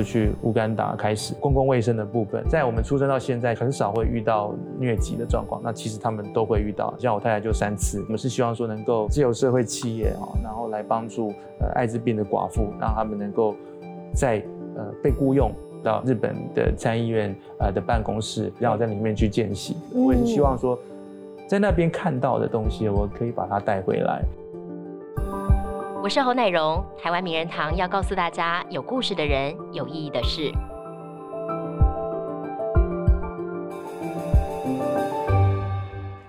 [0.00, 8.02] 就去乌干达开始公共卫生的部分，在我们出生到现在很少会遇到疟疾的状况，那其实他们都会遇到，像我太太就三次。
[8.04, 13.54] 我们是希望说能够自由社会企业啊，然后来帮助呃艾滋病的寡妇，让他们能够
[14.14, 14.42] 在
[14.74, 15.52] 呃被雇佣
[15.82, 19.76] 到日本的参议院呃的办公室，让我在里面去见习。
[19.94, 20.78] 我也是希望说，
[21.46, 24.22] 在那边看到的东西，我可以把它带回来。
[26.02, 30.50] 我是侯乃荣，台湾名人堂要告诉大家有故事的人，有意义的事。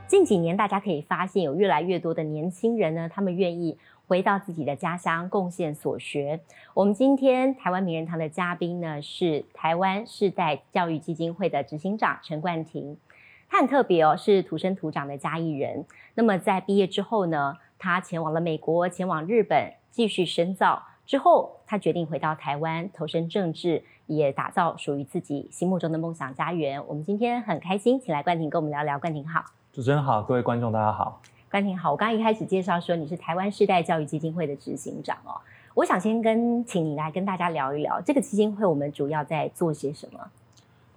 [0.08, 3.78] 近几年，大家可以发现有越来越多的年轻人呢，他们愿意
[4.10, 6.42] 回到自己的家乡，贡献所学。
[6.74, 12.98] 我们今天台湾名人堂的嘉宾呢，是台湾世代教育基金会的执行长陈冠廷。
[13.50, 15.86] 他很特别哦，是土生土长的嘉义人。
[16.16, 17.56] 那么在毕业之后呢？
[17.82, 20.84] 他前往了美国，前往日本继续深造。
[21.08, 26.86] 之后，他决定回到台湾，投身政治，也打造属于自己心目中的梦想家园。
[26.86, 29.00] 我们今天很开心，请来冠廷跟我们聊聊。
[29.00, 31.20] 冠廷好，主持人好，各位观众大家好。
[31.50, 35.42] 冠廷好，我刚刚一开始介绍说你是台湾世代教育基金会的执行长哦，
[35.74, 40.20] 我想先跟请你来跟大家聊一聊这个基金会，我们主要在做些什么？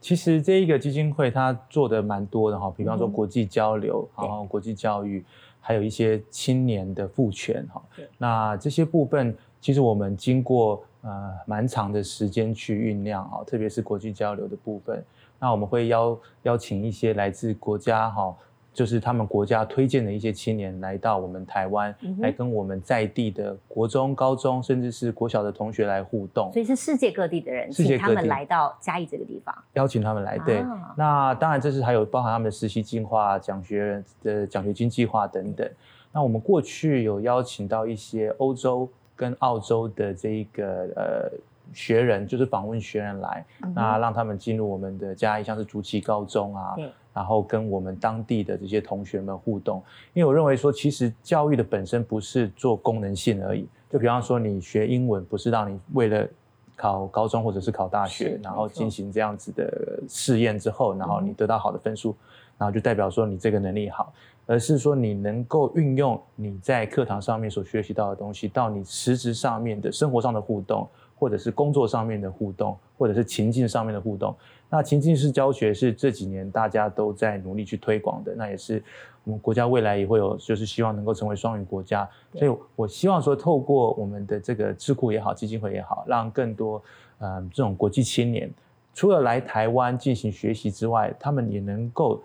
[0.03, 5.25] 其实这一个基金会它做的蛮多的哈，比方说国际交流，然后国际教育。
[5.67, 7.83] 还有一些青年的赋权哈，
[8.19, 15.03] 那这些部分其实我们经过呃蛮长的时间去酝酿哈，特别是国际交流的部分，
[15.39, 18.37] 那我们会邀邀请一些来自国家哈。
[18.75, 26.53] 就是他们国家推荐的一些青年来到我们台湾，来跟我们在地的国中、高中，甚至是国小的同学来互动。
[26.53, 30.37] 所以是世界各地的人，请他们来到嘉义这个地方，邀请他们来。
[30.41, 30.65] 对，
[30.97, 35.71] 那当然这是还有包含他们的实习计划、奖学的奖学金计划等等。
[36.11, 40.65] 那我们过去有邀请到一些欧洲跟澳洲的这一个
[40.97, 41.31] 呃
[41.73, 46.75] 学人，就是访问学人来，那让他们进入我们的嘉义，像是竹崎高中啊。
[47.15, 49.81] 然后跟我们当地的这些同学们互动，
[50.13, 53.69] 因为我认为说，其实教育的本身不是做功能性而已。
[53.89, 56.29] 就比方说，你学英文不是让你为了
[56.75, 62.17] 考高中或者是考大学，然后进行这样子的试验之后，然后你得到好的分数，
[62.59, 64.13] 然后就代表说你这个能力好，
[64.47, 70.89] 而是说你能够运用你在课堂上面所学习到的东西，到你实质上面的生活上的互动。
[71.17, 74.35] 或者是工作上面的互动，或者是情境上面的互动。
[74.71, 78.35] 那情境式教学是这几年大家都在努力去推广的。
[78.35, 78.83] 那也是
[79.23, 82.09] 我们国家未来也会有，就是希望能够成为双语国家。
[82.33, 86.83] 所以我希望说，透过我们的这个智库也好，基金会也好，让更多
[87.19, 88.51] 嗯这种国际青年，
[88.93, 92.21] 除了来台湾进行学习之外，他们也能够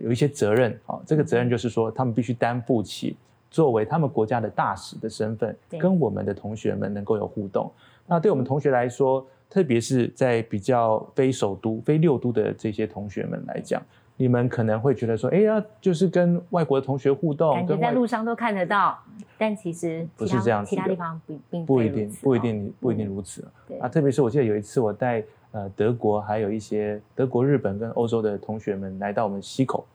[0.00, 1.00] 有一些责任啊。
[1.06, 3.16] 这个责任就是说，他们必须担负起
[3.54, 7.70] 作为他们国家的大使的身份，跟我们的同学们能够有互动。
[8.04, 13.80] 那对我们同学来说，特别是在比较非首都、非六都的这些同学们来讲，
[14.16, 18.98] 你们可能会觉得说，哎呀，就是跟外国的同学互动，感觉在路上都看得到，
[19.38, 23.46] 但其实不是这样子，其他地方不并不一定，不一定，不一定如此。
[23.80, 25.22] 啊，特别是我记得有一次，我带
[25.52, 29.86] 呃德国还有一些德国、日本跟欧洲的同学们来到我们西口，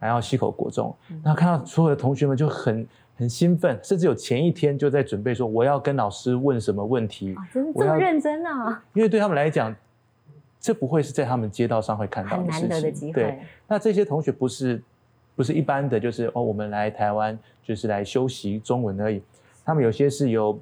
[0.00, 2.86] 来到溪口国中，那看到所有的同学们就很。
[3.18, 8.84] 很兴奋，甚至有前一天就在准备说我要跟老师问什么问题，真这么认真啊！
[8.92, 9.74] 因为对他们来讲，
[10.60, 13.10] 这不会是在他们街道上会看到的事情。
[13.14, 14.82] 对，那这些同学不是
[15.34, 19.22] 不是一般的，就是哦，我们来台湾就是来修习中文而已。
[19.64, 20.60] 他们有些是由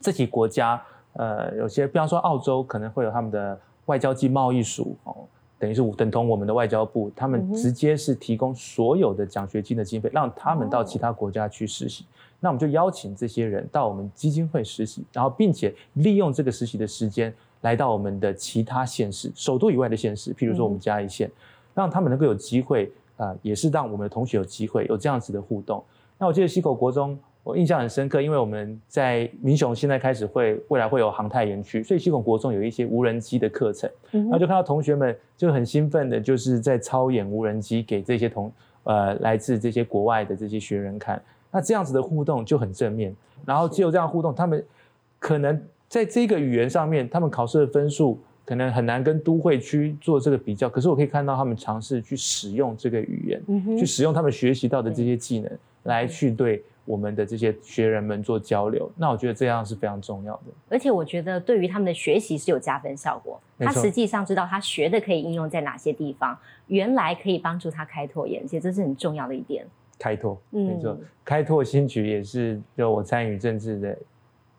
[0.00, 5.18] 自己国家，呃，有些比方说澳洲可能会有他们的外交暨贸易署哦。
[5.58, 12.04] 等于是等同我们的外交部，他们直接是提供所有的奖学金的经费，让他们到其他国家去实习。
[12.40, 21.30] 那我们就邀请这些人到我们基金会实习，然后并且利用这个实习的时间来到我们的其他县市、首都以外的县市，譬如说我们嘉义县，
[21.74, 25.82] 让他们能够有机会啊，也是让我们的同学有机会有这样子的互动。
[26.18, 27.18] 那我记得西口国中。
[27.46, 38.52] 我印象很深刻，因为我们在民雄现在开始会未来会有航太园区，所以西孔国中有一些无人机的课程，然后就看到同学们就很兴奋的，就是在操演无人机给这些同
[38.82, 41.22] 呃来自这些国外的这些学人看，
[41.52, 43.14] 那这样子的互动就很正面，
[43.44, 44.64] 然后只有这样互动，他们
[45.20, 55.48] 可能在这个语言上面，他们考试的分数可能很难跟都会区做这个比较，可是我可以看到他们尝试去使用这个语言，去使用他们学习到的这些技能
[55.84, 56.60] 来去对。
[56.86, 60.44] 我们的这些学人们做交流，那我觉得这样是非常重要的。
[60.70, 63.38] 而且我觉得对于他们的学习是有加分效果。
[63.58, 69.66] 他实际上知道他学的可以应用在哪些地方，原来可以帮助他开拓眼界，这是很重要的一点。
[69.98, 73.98] 开拓，没错，开拓新局也是就我参与政治的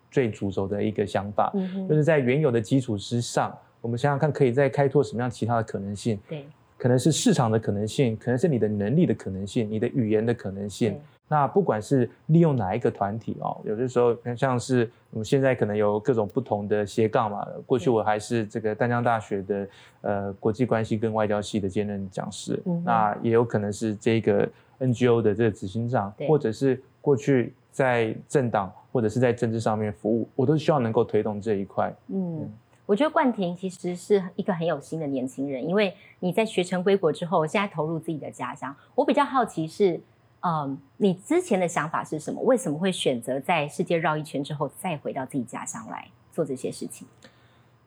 [0.10, 6.20] 最主轴的一个想法，嗯就是在原有的基础之上，我们想想看，可以再开拓什么样其他的可能性？
[6.28, 6.44] 对，
[6.76, 11.00] 可能是市场的可能性，可能是你的能力的可能性，你的语言的可能性。
[11.30, 17.46] 那不管是利用哪一个团体哦，有的时候像是我们现在可能有各种不同的斜杠嘛。
[17.66, 19.68] 过去我还是这个丹江大学的
[20.02, 24.48] 呃国际关系跟外交系的兼任讲师，那也有可能是这个
[24.80, 31.94] NGO 的这个执行长，或者是过去在政党或者是在政治上面服务，我都希望能够推动这一块。
[32.08, 32.50] 嗯，
[32.86, 38.74] 我觉得冠廷其实是一个很有心的年轻人，因为你在学成归国之后，现在投入自己的家乡。
[38.96, 40.00] 我比较好奇是。
[40.42, 42.42] 嗯，你之前的想法是什么？
[42.44, 47.08] 为什么会选择在世界绕一圈之后再回到自己家乡来做这些事情？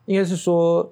[0.07, 0.91] 应该是说，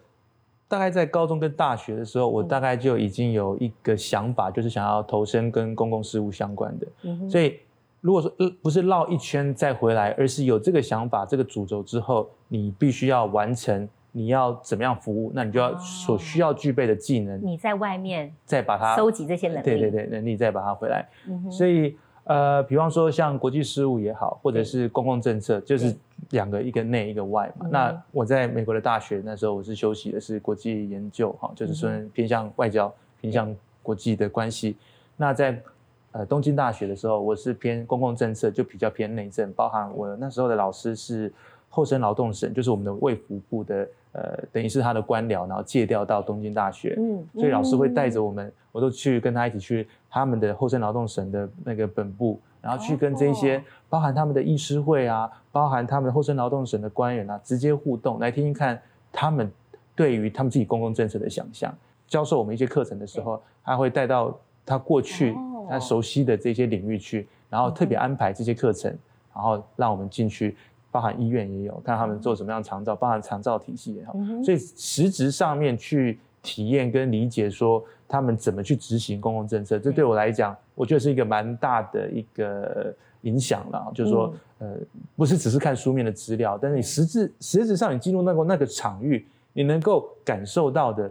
[0.68, 6.86] 大概在高中跟大学的时候，我大概就已经有一个想法，就是想要投身跟公共事务相关的。
[7.28, 7.58] 所以，
[8.00, 13.88] 如果说呃不是绕一圈再回来，而是有这个想法、这个主轴之后，你必须要完成。
[14.18, 15.30] 你要怎么样服务？
[15.32, 17.40] 那你就要所需要具备的技能。
[17.40, 21.08] 你在外面再把它收集这些能力，对对对，能力再把它回来。
[21.48, 25.94] 所以呃，比方说像国际事务也好，或者是公共政策，就是
[26.30, 27.68] 两个，一个内一个外嘛。
[27.70, 33.54] 那我在美国的大学那时候，我是修习的是国际研究，哈，就是说偏向外交、偏向
[33.84, 34.76] 国际的关系。
[35.16, 35.62] 那在
[36.10, 41.32] 呃东京大学的时候，我是偏公共政策，就比较偏内政，包含我那时候的老师是
[41.68, 43.88] 厚生劳动省，就是我们的卫福部的。
[44.12, 58.80] 呃，等于是他的官僚，然后借调到东京大学，嗯，所以老师会带着我们，我都去跟他一起去他们的厚生劳动省的那个本部，然后去跟这些包含他们的医师会啊，包含他们的厚生劳动省的官员啊，直接互动，来听听看
[59.12, 59.50] 他们
[59.94, 61.72] 对于他们自己公共政策的想象。
[62.06, 64.34] 教授我们一些课程的时候，他会带到
[64.64, 65.36] 他过去
[65.68, 68.90] 他熟悉的这些领域去，然后特别安排这些课程，
[69.34, 70.56] 然后让我们进去。
[70.90, 83.92] 包含医院也有，看他们做什么样长照，包含长照体系也好，所以实质上面去体验跟理解，说他们怎么去执行公共政策，这对我来讲，我觉得是一个蛮大的一个影响了。
[83.94, 84.76] 就是说，呃，
[85.14, 91.10] 不是只是看书面的资料，但是你实质实质上你进入那个那个场域，你能够感受到的，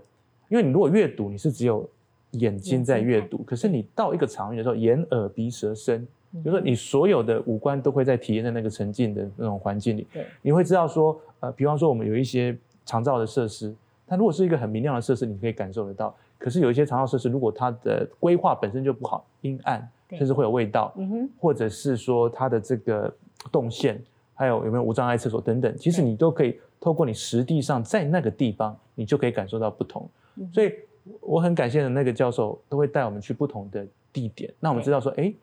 [0.49, 1.87] 因为你如果阅读，你是只有
[2.31, 6.07] 眼睛在阅读，可是你到一个场域的时候，眼耳鼻舌身。
[6.43, 10.07] 就是说，你所有的五官都会在体验在那个沉浸的那种环境里。
[10.13, 13.73] 对，你会知道说，呃，比方说我们有一些长照的设施，
[14.05, 16.15] 它如果是一个很明亮的设施，你可以感受得到。
[16.37, 23.13] 可是有一些长照设施，如果它的规划本身就不好，阴暗，甚至会有味道，嗯哼，或者是说它的这个
[23.51, 24.01] 动线，
[24.33, 30.07] 还有有没有无障碍厕所等等，其实你都可以透过你实地上在那个地方，你就可以感受到不同。
[30.53, 30.71] 所以
[31.19, 35.33] 我很感谢的那个教授，都会带我们去不同的地点，那我们知道说，哎。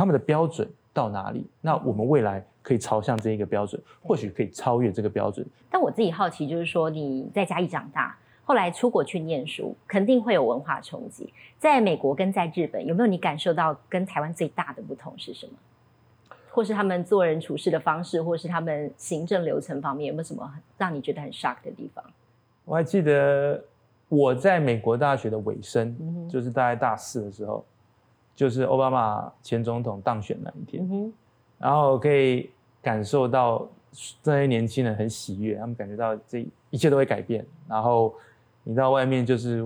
[0.00, 1.46] 他们的标准到哪里？
[1.60, 5.46] 那我们未来可以朝向这一个标准，或许可以超越这个标准。
[5.70, 11.30] 但我自己好奇，就是说你在嘉义长大，后来出国去念书，肯定会有文化冲击。
[11.58, 15.52] 在美国跟在日本，有没有你感受到跟台湾最大的不同是什么？
[16.50, 22.02] 或是他们做人处事的方式，或是他们行政流程方面，有没有什么让你觉得很 shock 的地方？
[22.64, 23.62] 我还记得
[24.08, 27.62] 我在美国大学的尾声，就是大概大四的时候。
[28.40, 31.12] 就是奥巴马前总统当选那一天，
[31.58, 32.48] 然后可以
[32.80, 33.68] 感受到
[34.22, 37.44] 这些年轻人很喜悦，他们感觉到这一切都会改变。
[37.68, 38.14] 然后
[38.64, 39.62] 你到外面就是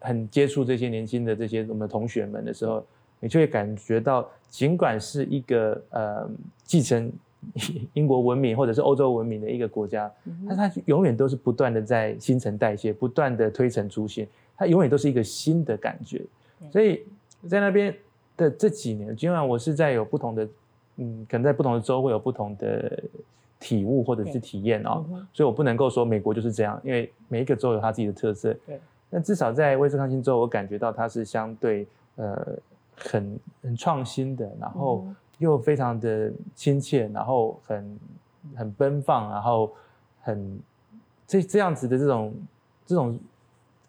[0.00, 2.82] 很接触这些年轻的这些我们的同学们的时候，
[3.20, 6.26] 你就会感觉到，尽管是一个呃
[6.62, 7.12] 继承
[7.92, 10.10] 英国文明或者是欧洲文明的一个国家，
[10.48, 16.22] 但它永远都是不断的在新陈代谢，不断的推陈出新，它永远都是一个新的感觉。
[16.72, 17.02] 所以
[17.46, 17.94] 在那边。
[18.36, 20.48] 的这几年，尽管我是在有不同的，
[20.96, 23.02] 嗯，可能在不同的州会有不同的
[23.60, 28.52] 体悟或者是体验哦，所以我不能够说美国就是这样，因为每一个州有它自己的特色。
[28.66, 28.80] 对。
[29.10, 31.86] 那至少在威斯康星州，我感觉到它是相对
[32.16, 32.46] 呃
[32.96, 35.06] 很很创新的，然后
[35.38, 38.00] 又非常的亲切，然后很
[38.56, 39.72] 很奔放，然后
[40.22, 40.58] 很
[41.26, 42.34] 这这样子的这种
[42.86, 43.18] 这种。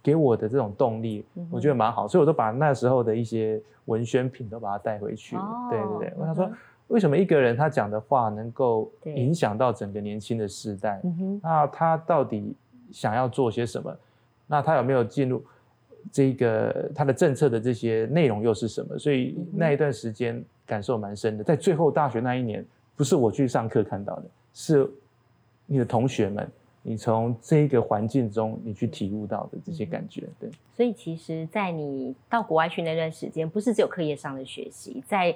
[0.05, 5.35] 给我的这种动力，我觉得蛮好，所以我都把那时候的一些文宣品都把它带回去。
[5.67, 6.47] 对对对，我想说，
[6.89, 11.01] 为什么一个人他讲的话能够影响到整个年轻的时代？
[11.41, 12.55] 那他到底
[12.91, 13.91] 想要做些什么？
[14.45, 15.43] 那他有没有进入
[16.11, 18.95] 这个他的政策的这些内容又是什么？
[18.99, 21.43] 所以那一段时间感受蛮深的。
[21.43, 22.63] 在最后大学那一年，
[22.95, 24.87] 不是我去上课看到的，是
[25.65, 26.47] 你的同学们。
[26.87, 30.47] 你从这个环境中，你去体悟到的这些感觉，对。
[30.75, 35.35] 所以其实，在你到国外去那段时间，不是只有课业上的学习，在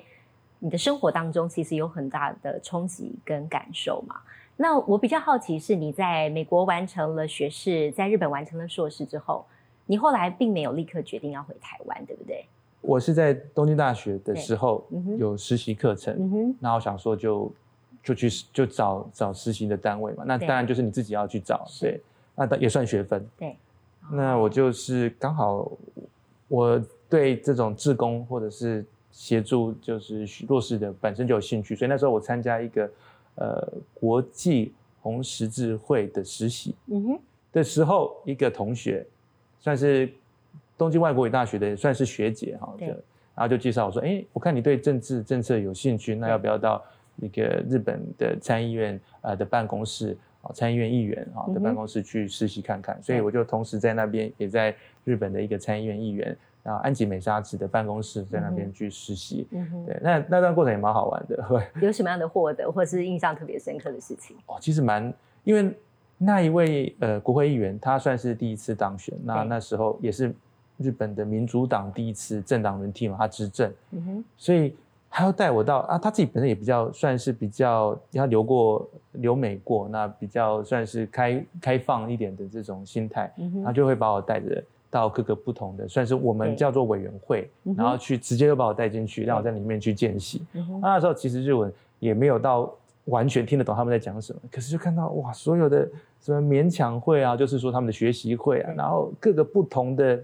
[0.60, 4.18] 你的生活当中，其实有很大的冲击跟感受嘛。
[4.58, 9.44] 那我比较好奇是，你在美国完成了学士，在日本完成了硕士之后，
[9.88, 12.46] 你后来并没有立刻决定要回台湾，对不对？
[12.82, 14.86] 我是在东京大学的时候
[15.18, 17.52] 有实习课程，那我想说就
[18.04, 20.24] 就去就找找实习的单位嘛。
[20.26, 22.02] 那当然就是你自己要去找，对，
[22.36, 23.26] 那也算学分。
[23.38, 23.56] 对，
[24.12, 25.72] 那我就是刚好
[26.48, 28.86] 我对这种志工或者是。
[29.12, 32.90] 协助就是弱势的本身就有兴趣，所以那时候我参加一个
[33.36, 37.20] 呃国际红十字会的实习，嗯哼
[37.52, 39.06] 的时候，一个同学
[39.60, 40.10] 算是
[40.78, 42.96] 东京外国语大学的，算是学姐哈，就然
[43.38, 46.82] 后就介绍我说，哎，我看你对政治政策有兴趣，那要不要到
[47.22, 53.02] 那个日本的参议院呃的办公室啊，参议院议员啊的办公室去实习看看？
[53.02, 56.38] 所以我就同时在那边也在日本的一个参议院议员。
[56.62, 59.48] 然后安吉美沙子的办公室在那边去实习，
[59.88, 61.64] 对，那那段过程也蛮好玩的。
[61.82, 64.36] 有什么样的获得，或是印象特别深刻的事情？
[64.46, 65.12] 哦，其实蛮，
[65.46, 65.74] 因为
[66.18, 70.36] 那一位呃国会议员，他算是第一次当选，那那时候也是
[70.78, 74.76] 日本的民主党第一次政党轮替嘛，他执政，嗯哼，所以
[75.10, 84.64] 他要带我到啊，他自己本身也比较算是比较，他留过留美过，那比较算是开开放一点的这种心态，他就会把我带着。
[84.92, 87.48] 到各个不同的，算是我们叫做委员会，
[87.78, 90.42] 然后去直接就把我带进去，让我在里面去见习。
[90.82, 92.74] 那时候其实日文也没有到
[93.06, 95.88] 完全听得懂他们在讲什么，可是就看到哇，所有的
[96.20, 100.20] 什么勉强会啊，就是说他们的学习会啊，然后各个不同的，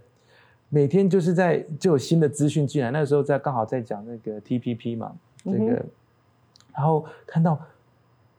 [0.69, 2.91] 每天就是在就有新的资讯进来。
[2.91, 5.86] 那个时候在刚好在讲那个 TPP 嘛，这个，
[6.74, 7.60] 然后看到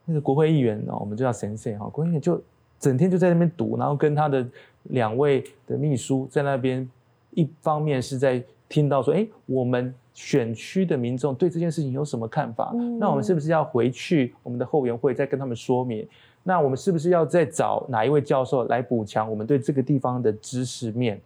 [0.05, 2.41] 那个国会议员哦，我们就叫神社哈，国会议员就
[2.79, 4.47] 整天就在那边读，然后跟他的。
[4.91, 6.89] 两位的秘书在那边，
[7.31, 12.71] 一方面是在听到说，哎，我们选区的民众对这件事情有什么看法？
[12.97, 16.07] 那我们是不是要回去我们的后援会再跟他们说明？
[16.47, 21.19] 那我们是不是要再找哪一位教授来补强我们对这个地方的知识面？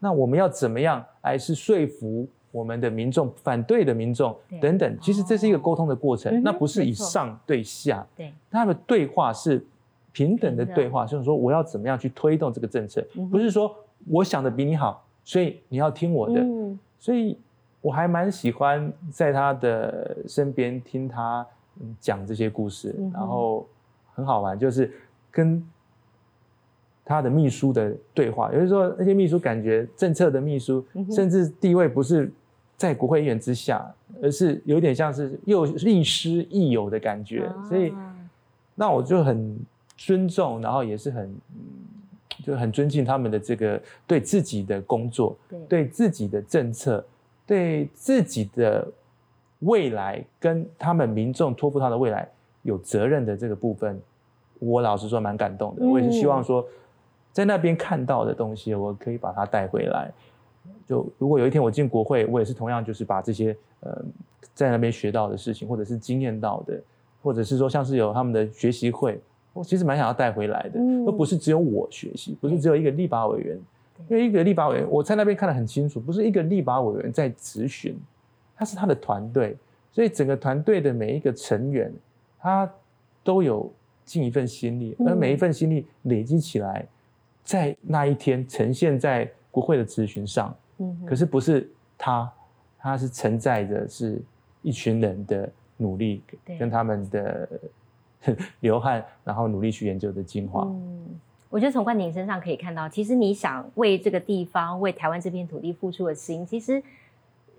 [0.00, 4.98] 那我们要怎么样来是说服我们的民众、反对的民众等等？
[5.00, 9.64] 其实这是一个沟通的过程，那不是以上对下，对，他们对话是。
[10.16, 13.74] 平等的对话，就是说我要怎么样去推动这个政策，不是说
[14.06, 16.40] 我想的比你好，所以你要听我的。
[17.00, 17.36] 所以
[17.80, 21.44] 我还蛮喜欢在他的身边听他
[21.98, 23.66] 讲这些故事，然后
[24.14, 24.90] 很好玩，就是
[25.30, 25.62] 跟
[27.04, 28.52] 他的秘书的对话。
[28.52, 32.32] 有的时候那些秘书感觉政策的秘书，甚至地位不是
[32.76, 33.86] 在国会议员之下，
[34.22, 37.50] 而是有点像是又亦师亦友的感觉。
[37.68, 37.92] 所以
[38.74, 39.58] 那我就很。
[39.96, 41.32] 尊重，然后也是很，
[42.42, 47.02] 就很尊敬他们的这个对自己的工作，对自己的政策，
[47.46, 48.84] 对自己的
[49.60, 52.28] 未来，跟他们民众托付他的未来
[52.64, 53.98] 有责任的这个部分，
[54.58, 55.86] 我老实说蛮感动的。
[55.86, 56.66] 我也是希望说，
[57.32, 60.10] 在那边看到的东西，我可以把它带回来。
[60.86, 64.04] 就如果有一天我进国会，我也是同样就是把这些呃
[64.52, 66.80] 在那边学到的事情，或者是经验到的，
[67.22, 69.20] 或者是说像是有他们的学习会。
[69.52, 73.56] 我其实蛮想要带回来的，而不是只有我学习，不是只有一个立法委员，
[74.08, 77.96] 因为一个立法委员，我在那边看得很清楚，不是一个立法委员在咨询，
[78.56, 79.56] 他是他的团队，
[79.92, 81.92] 所以整个团队的每一个成员，
[82.44, 82.70] 他
[83.24, 83.72] 都有
[84.04, 86.86] 尽一份心力，而每一份心力累积起来，
[87.42, 92.30] 在那一天呈现在国会的咨询上，嗯，可是不是他，
[92.78, 94.20] 他是承载着是
[94.62, 96.22] 一群人的努力
[96.58, 97.48] 跟他们的。
[98.60, 100.62] 流汗，然后努力去研究的精华。
[100.64, 101.20] 嗯，
[101.50, 106.82] 我觉得从冠廷身上可以看到，其实你想为这个地方、为台湾这片土地付出的心，其实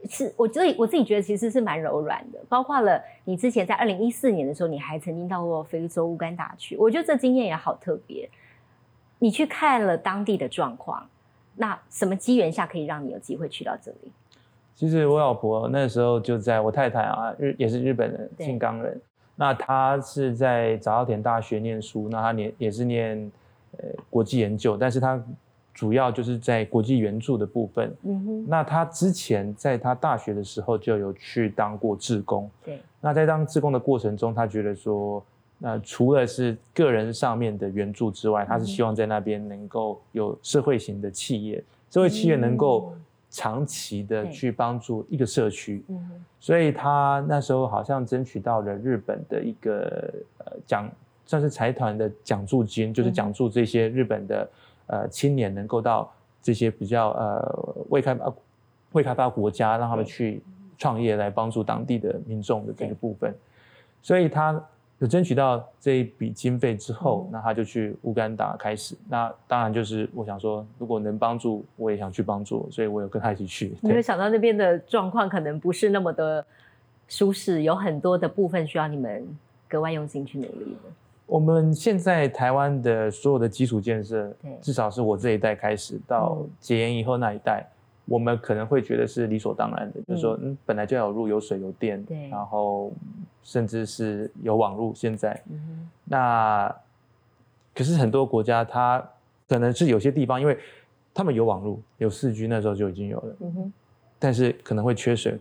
[0.07, 2.39] 是我自己我自己觉得其实是蛮柔软的。
[2.47, 8.29] 包括了你之前在二零一四年的时候，你还曾经到过非洲乌干达去，我觉得这经验也好特别。
[9.19, 11.07] 你去看了当地的状况，
[11.55, 14.11] 那什么机缘下可以让你有机会去到这里？
[14.75, 19.01] 其实我老婆那时候就在我太太啊，日也是日本人，静冈人。
[19.37, 23.31] 那她是在早稻田大学念书，那她念也是念
[23.77, 25.21] 呃国际研究，但是他
[25.75, 27.95] 主要就是在国际援助的部分。
[28.01, 28.45] 嗯哼。
[28.47, 32.49] 那他之前在他大学的时候就有去当过志工。
[32.63, 32.79] 对。
[32.99, 35.23] 那在当志工的过程中，他觉得说，
[35.59, 42.95] 那除了是个人上面的援助之外，他是希望在那边能够有社会型的企业，社会企业能够。
[43.31, 45.83] 长期的去帮助一个社区，
[46.39, 50.89] 所以他那时候好像争取到了日本的一个呃奖，
[51.25, 54.49] 算是财团的奖助金，就是奖助这些日本的
[54.87, 56.11] 呃青年能够到
[56.41, 58.33] 这些比较呃未开发
[58.91, 60.41] 未开发国家，让他们去
[60.77, 63.35] 创业，来帮助当地的民众的这个部分。
[64.01, 64.63] 所以他
[64.99, 68.95] 有争取到这一笔经费之后，那他就去乌干达开始。
[69.09, 73.75] 那当然就是我想说，如果能帮助，我也想去帮助，所以我有跟他一起去。
[73.83, 76.45] 没有想到那边的状况可能不是那么的
[77.09, 79.27] 舒适，有很多的部分需要你们
[79.67, 80.89] 格外用心去努力的。
[81.25, 87.65] 我们现在台湾的所有的基础建设，至少是我这一代开始到解严以后那一代。
[88.07, 92.93] 我们可能会觉得是理所当然的，就是说，嗯，本来就要有路、有水、有电，对，然后
[93.41, 94.93] 甚至是有网路。
[94.93, 95.41] 现在，
[96.03, 96.71] 那
[97.73, 99.03] 可是很多国家，它
[99.49, 100.55] 可能是有些地方，因为
[101.15, 103.73] 他们有网络、有四 G，那时候就已经有了，嗯，
[104.19, 105.39] 但是可能会缺水，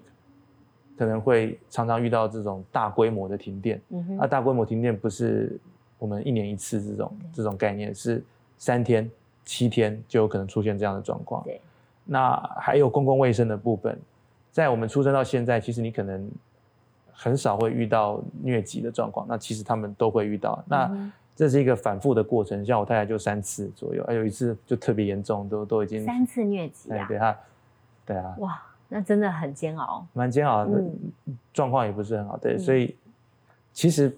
[0.96, 3.78] 可能会常常遇到这种大规模的停电。
[4.16, 5.60] 那大规模停电不是
[6.04, 8.22] 我们一年一次这种这种概念，是
[8.58, 9.10] 三天、
[9.42, 11.42] 七天就有可能出现这样的状况。
[11.44, 11.58] 对。
[12.04, 13.98] 那还有公共卫生的部分，
[14.52, 16.30] 在我们出生到现在，其实你可能
[17.10, 19.26] 很少会遇到疟疾的状况。
[19.26, 20.62] 那其实他们都会遇到。
[20.66, 27.06] 那这是一个反复的过程，像我太太就三次左右，还有一次就特别严重，都都已经三次疟疾啊。
[27.08, 27.36] 对啊，
[28.04, 28.34] 对啊。
[28.40, 30.06] 哇，那真的很煎熬。
[30.12, 30.84] 蛮煎熬的，
[31.54, 32.36] 状况也不是很好。
[32.36, 32.94] 对，所以
[33.72, 34.14] 其实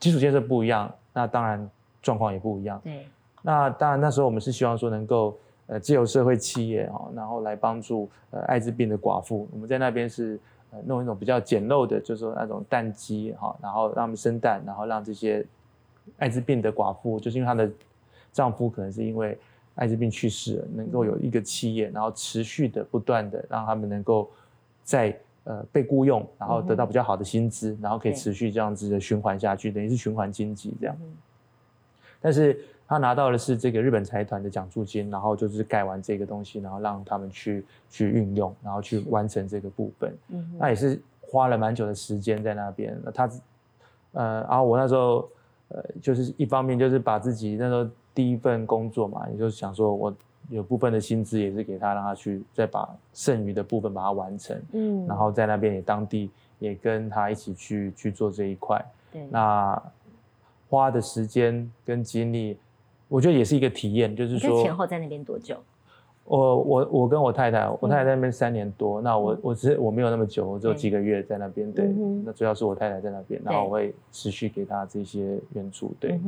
[0.00, 1.70] 基础建设不一样，那当然
[2.02, 2.80] 状况也不一样。
[2.82, 3.06] 对。
[3.42, 5.38] 那当然那时候我们是希望说能够。
[5.72, 9.48] 呃，自由社会企业哦，然后来帮助呃艾滋病的寡妇。
[9.52, 10.36] 我们在那边是
[10.72, 15.46] 呃弄一种比较简陋的，就是说那种蛋鸡哈，然后让他们生蛋，然后让这些
[16.18, 17.70] 艾滋病的寡妇，就是因为她的
[18.32, 19.38] 丈夫可能是因为
[19.76, 24.28] 艾滋病去世了，能够有一个企业，然后持续的不断的让他们能够
[24.82, 30.96] 在呃被雇佣，然后得到比较好的薪资，然后可以持续这样子的循环下去，等于是循环经济这样。
[32.20, 32.58] 但是。
[32.90, 40.12] 他拿到的是这个日本财团的奖助金，然后就是盖完这个东西，然后让他们去去运用，然后去完成这个部分。
[40.30, 43.00] 嗯，那也是花了蛮久的时间在那边。
[43.04, 43.30] 那他，
[44.10, 45.28] 呃，然后我那时候，
[45.68, 50.12] 呃，就是一方面就是把自己那时候第一份工作嘛，也就是想说我
[50.50, 54.60] 有部分的薪资也是给他，让他去再把剩余的部分把它完成。
[54.72, 58.84] 嗯，然后在那边也当地也跟他一起去去做这一块。
[59.12, 59.82] 对，那
[60.68, 62.58] 花的时间跟精力。
[63.08, 65.56] 我觉得也是一个体验，就是说前后在那边多久？
[66.24, 71.72] 我我我跟我太太，我太太在那边三年多，那我我只是我没有那么久，我只有几个月在那边。
[71.72, 71.88] 对，
[72.24, 75.92] 那主要是我太太在那边，然后我会持续给她这些援助。
[75.98, 76.20] 对，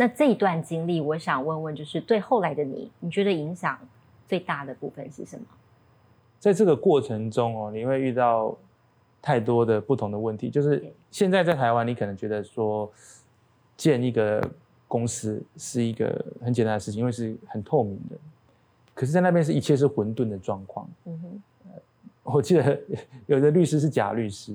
[0.00, 3.78] 那这一段经历，我想问问，就是对后来的你，你觉得影响
[4.26, 5.44] 最大的部分是什么？
[6.38, 8.56] 在这个过程中哦，你会遇到
[9.20, 12.90] 太多的不同的问题，就是现在在台湾，你可能觉得说
[13.76, 14.42] 建一个。
[14.90, 16.08] 公司是一个
[16.42, 18.16] 很简单的事情，因为是很透明的。
[18.92, 20.90] 可是，在那边是一切是混沌的状况。
[21.04, 21.72] 嗯哼，
[22.24, 22.76] 我记得
[23.28, 24.52] 有的律师是假律师，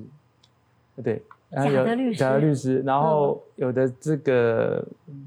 [1.02, 2.82] 对，假的律师，假的律师。
[2.82, 4.84] 然后有的这个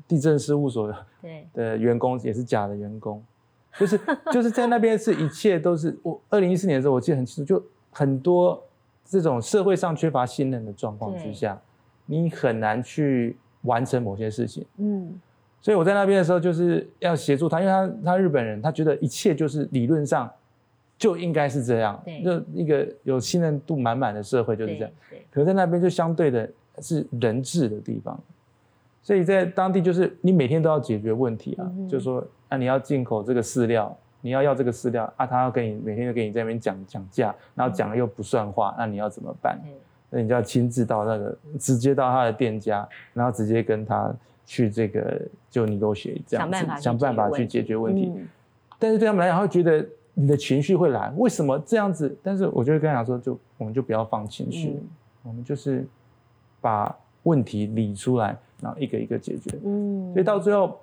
[0.08, 3.24] 地震事务所对的员工也是假的员工，
[3.78, 4.00] 就是
[4.32, 8.62] 就是在那边是一切都是我二零一四年的时候，我记得很清楚，就很多
[9.06, 11.60] 这种社会上缺乏信任的状况之下，
[12.06, 13.38] 你很难去。
[13.64, 15.20] 完成某些事情，嗯，
[15.60, 20.32] 所以我在那边的时候就是要协助他，因为他他日本人，他觉得一切就是理论上
[21.00, 24.92] 就应该是这样，就一个有信任度满满的社会就是这样。
[25.32, 26.48] 可是在那边就相对的
[26.80, 28.22] 是人治的地方，
[29.02, 39.58] 所以在当地就是你每天都要解决问题啊，就是说啊你要进口这个饲料，你要要这个饲料啊，他要跟你每天都跟你在那边讲讲价，然后讲了又不算话，那你要怎么办？
[40.10, 44.14] 那你就要亲自到那个，直接到他的店家，然后直接跟他
[44.46, 48.12] 去这个就你给我写这样子，想办法去解决问题。
[48.80, 49.86] 但是对他们来讲，会觉得
[50.20, 52.18] 你的情绪会来，为什么这样子？
[52.22, 54.78] 但是我就会跟他讲说，就我们就不要放情绪，
[55.24, 55.88] 我们就是
[56.60, 59.58] 把问题理出来，然后一个一个解决。
[59.64, 60.78] 嗯，所以到最后。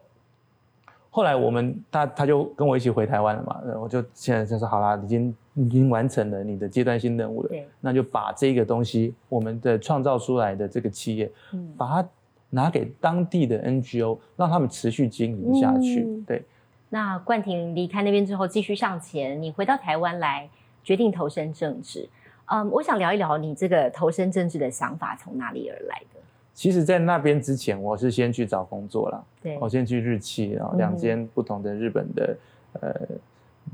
[1.09, 12.09] 后来我们他他就跟我一起回台湾了嘛，我就现在就说好啦，已经已经完成了你的阶段性任务了，那就把这个东西我们的创造出来的这个企业，嗯，把它
[12.51, 16.23] 拿给当地的 NGO，让他们持续经营下去。
[16.27, 16.45] 对。
[16.89, 20.49] 那冠廷离开那边之后，继续向前，你回到台湾来，
[20.85, 22.09] 决定投身政治。
[22.47, 26.21] 嗯，我想聊一聊你这个投身政治的想法从哪里而来的。
[26.55, 29.25] 其实，在那边之前，我是先去找工作了。
[29.43, 32.37] 对，我先去日企，然后两间不同的日本的
[32.81, 32.95] 呃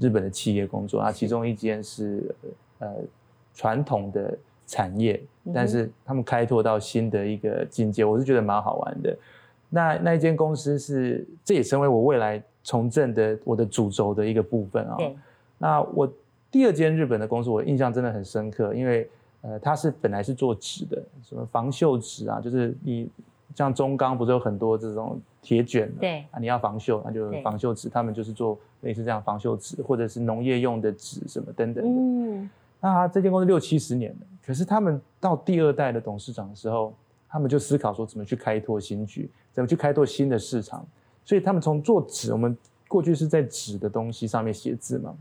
[0.00, 2.34] 日本的企业工作啊，其中一间是
[2.78, 2.92] 呃
[3.54, 5.22] 传统的产业，
[5.54, 9.16] 但是他们开拓到新的一个境界，我是觉得蛮好玩的。
[9.68, 14.96] 那那一间公司是，这也成为我未来从政的我的主轴的一个部分啊。
[15.58, 16.12] 那我
[16.50, 19.08] 第二间日本的公司，我印象真的很深刻，因为
[19.42, 23.08] 呃，它是本来是做纸的，什么防锈纸啊，就是你
[23.54, 26.24] 像中钢不是有很多这种铁卷，对。
[26.30, 31.90] 啊，你要防锈，那就防锈纸，他们就是做类似这样防锈纸，或者是农业用的纸什么等等的。
[31.90, 36.94] 嗯，那这间公司六七十年了，可是他们到第二代的董事长的时候，
[37.28, 40.86] 他们就思考说怎么去开拓新局，怎么去开拓新的市场，
[41.24, 42.56] 所以他们从做纸，我们
[42.88, 45.14] 过去是在纸的东西上面写字嘛。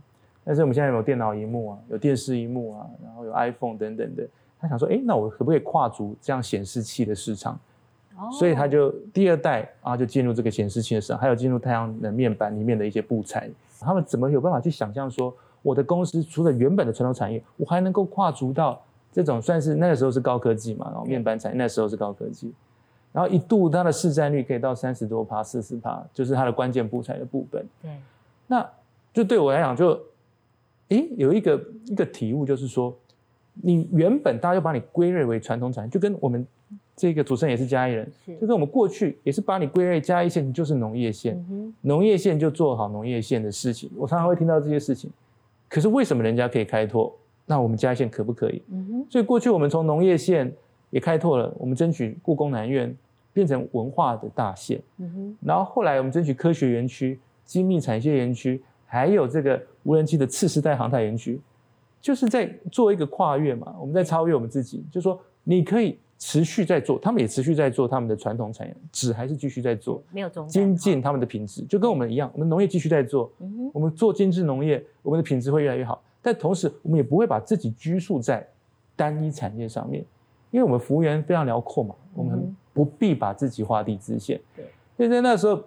[0.43, 4.27] 但是我们现在有电脑荧幕啊，有电视荧幕啊，然后有 iPhone 等等的。
[4.59, 7.59] 他想说，哎，那我可不可以跨足这样显示器的市场？
[8.17, 13.49] 哦，所以他就第二代啊，就进入这个显示器的市场，还有进入太阳能面板里面的一些布材。
[13.79, 18.79] 他们怎么有办法去想象说，我的公司除了原本的传统产业，我还能够跨足到
[19.11, 20.87] 这种算是那个时候是高科技嘛？
[20.91, 22.53] 然后面板产业那时候是高科技，
[23.11, 27.65] 然后一度它的市占率可以到三十多趴、四十趴，就是它的关键布材的部分。
[27.81, 27.91] 对，
[28.47, 28.69] 那
[29.13, 29.99] 就对我来讲就。
[30.89, 32.93] 诶，有一个一个体悟，就是说，
[33.53, 36.45] 你原本大家就把你归类为传统产业，就跟我们
[36.97, 43.89] 这个主持人也是嘉义人，就跟我们过去也是把你归类嘉义县就是农业县，农业县就做好农业县的事情。
[43.95, 45.09] 我常常会听到这些事情，
[45.69, 48.61] 可是为什么人家可以开拓，那我们嘉义县可不可以？
[48.69, 50.53] 嗯所以过去我们从农业县
[50.91, 52.95] 也开拓了，我们争取故宫南院
[53.33, 54.79] 变成文化的大县，
[55.41, 58.61] 然后后来我们争取科学园区、精密产业园区。
[58.93, 61.39] 还有这个无人机的次世代航太园区，
[62.01, 73.31] 就是在做一个跨越嘛，我们在超越我们自己，就说你可以持续在做，他们也持续在做他们的传统产业，纸还是继续在做，没有中精进他们的品质，就跟我们一样，我们农业继续在做，
[73.71, 78.45] 我们做精致农业，我们的品质会越来越好，但同时我们也不会把自己拘束在
[78.97, 80.03] 单一产业上面，
[80.51, 85.61] 因为我们服务员非常辽阔嘛，我们不必把自己画地自限，对，所以在那时候。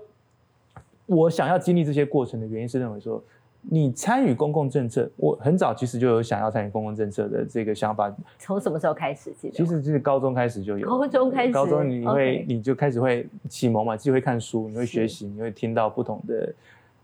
[1.06, 3.22] 我想要经历这些过程的原因是认为说，
[3.60, 8.10] 你参与公共政策，我很早其实就有想要参与公共政策的这个想法。
[8.38, 9.30] 从什么时候开始？
[9.52, 10.88] 其实就是高中开始就有。
[10.88, 16.54] 高中开始，高中你会你就开始会启蒙嘛，自己会看书，你会学习，你会听到不同的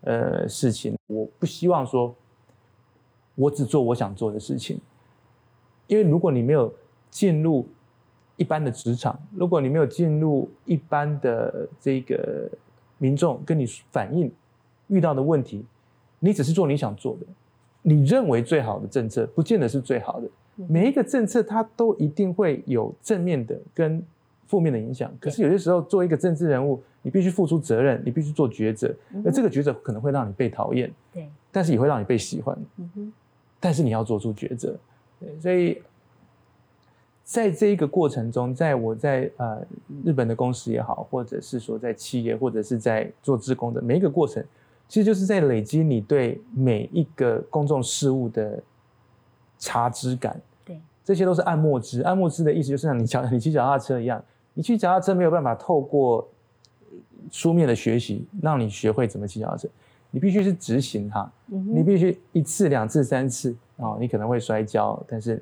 [0.00, 0.96] 呃事情。
[1.06, 2.14] 我不希望说，
[3.34, 4.80] 我只做我想做的事情，
[5.88, 6.72] 因为如果你没有
[7.11, 7.66] 进入
[8.37, 12.49] 一般的职场，如果你没有进入一般的这个。
[13.03, 14.31] 民众跟你反映
[14.88, 15.64] 遇到的问题，
[16.18, 17.25] 你只是做你想做的，
[17.81, 20.29] 你认为最好的政策，不见得是最好的。
[20.68, 24.05] 每一个政策它都一定会有正面的跟
[24.46, 25.11] 负面的影响。
[25.18, 28.94] 可是有些时候，做一个政治人物，你必须付出责任，你必须做抉择。
[29.25, 32.55] 而这个抉择可能会让你被讨厌，对，但是也会让你被喜欢。
[32.77, 33.12] 嗯哼，
[33.59, 34.77] 但是你要做出抉择。
[35.18, 35.81] 对，所以。
[37.30, 39.64] 在这一个过程中，在我在呃
[40.04, 44.44] 日本的公司也好，或者是说在企业，或者是在做职工的每一个过程，
[44.88, 48.60] 其实就是在累积你对每一个公众事务的
[49.60, 50.40] 察知感。
[50.64, 52.02] 对，这些都是按摩知。
[52.02, 54.20] 按摩知的意思就是像你脚你骑脚踏车一样，
[54.54, 56.28] 你骑脚踏车没有办法透过
[57.30, 59.68] 书面的学习让你学会怎么骑脚踏车，
[60.10, 61.30] 你必须是执行它。
[61.46, 65.40] 你必须一次、两次、三次啊，你可能会摔跤，但是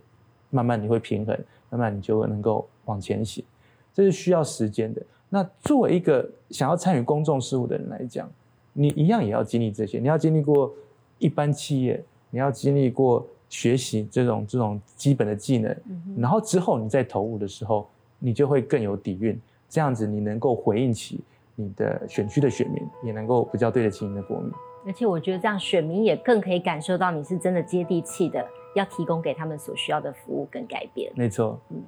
[0.51, 1.35] 慢慢你会平衡。
[1.71, 3.45] 慢慢你就能够往前行，
[3.93, 5.03] 这是需要时间的。
[5.29, 8.31] 那作为一个想要参与公众事务的人来讲，
[8.73, 9.99] 你一样也要经历这些。
[9.99, 10.73] 你要经历过
[11.19, 15.77] 一般企业，你要经历过学习这种这种基本的技能，
[16.17, 17.87] 然后之后你在投入的时候，
[18.19, 19.39] 你就会更有底蕴。
[19.69, 21.21] 这样子你能够回应起
[21.55, 24.51] 你的选区的选民，也能够比较对得起你的国民。
[24.87, 28.43] 而且我觉得这样选民也更可以感受到你是真的接地气的。
[28.79, 31.61] 要提供给他们所需要的服务跟改变，没错。
[31.71, 31.83] 嗯，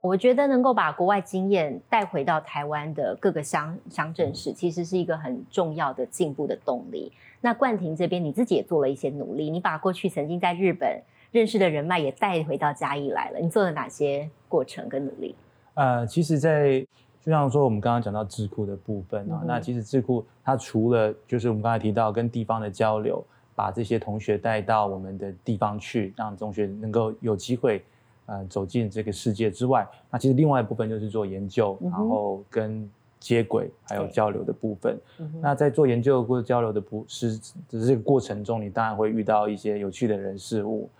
[0.00, 7.12] 我觉得能够把国外经验带回到台湾的各个乡乡镇市，其实是一个很重要的进步的动力。
[7.40, 13.38] 那冠廷这边，你自己也做了一些努力，你把过去曾经在日本认识的人脉也带回到嘉义来了。
[13.38, 15.34] 你做了哪些过程跟努力？
[15.78, 16.84] 呃，其实，在
[17.20, 27.84] 就像说我们刚刚讲到智库的部分啊，那其实智库它除了就是我们刚才提到跟地方的交流，把这些同学带到我们的地方去，让中学能够有机会
[28.26, 34.98] 呃走进这个世界之外，那其实另外一部分就是做研究，然后跟接轨还有交流的部分。
[35.40, 40.90] 那在做研究或者交流的不是只是这个过程中，你当然会遇到一些有趣的人事物。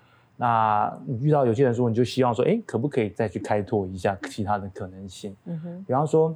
[0.40, 5.34] 那你遇到有些人说，你就希望说，哎，可不可以再去开拓一下其他的可能性？
[5.46, 6.32] 嗯哼，比方说，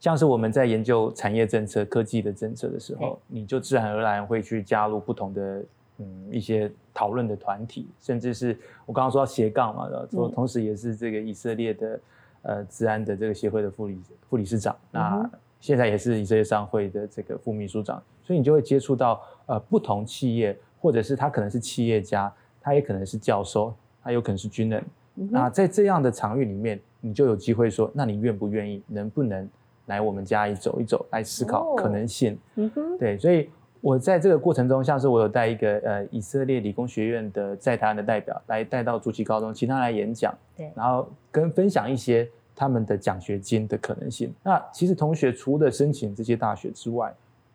[0.00, 5.64] 像是我们在研究产业政策、科技的政策的时候，你就自然而然会去加入不同的
[5.98, 12.00] 嗯一些讨论的团体，甚至是我刚刚说斜杠嘛，说同时也是这个以色列的
[12.42, 24.84] 呃治安的这个协会的副理副理事长，那现在也是以色列商会的这个副秘书长，所以你就会接触到呃不同企业，或者是他可能是企业家，他也可能是教授，他有可能是军人。
[25.14, 29.46] 那在这样的场域里面，你就有机会说，那你愿不愿意，能不能
[29.86, 32.38] 来我们家里走一走，来思考可能性？
[32.54, 44.32] 嗯哼，对，所以我在这个过程中，像是我有带一个呃以色列理工学院的在台湾的代表来带到主崎高中，请他来演讲，对，然后跟分享一些他们的奖学金的可能性。
[44.42, 47.12] 那其实同学除了申请这些大学之外，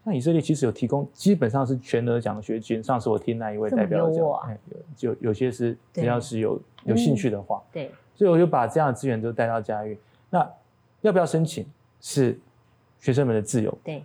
[0.08, 2.82] 那以色列其实有提供，基本上是全额奖学金。
[2.82, 4.58] 上次我听那一位代表讲，哎，
[4.96, 9.98] 就有些是只要是有有兴趣的话，对，所以我就把这样的资源都带到嘉义。
[10.30, 10.48] 那
[11.02, 11.66] 要不要申请
[12.00, 12.40] 是
[13.00, 14.04] 学生们的自由，对，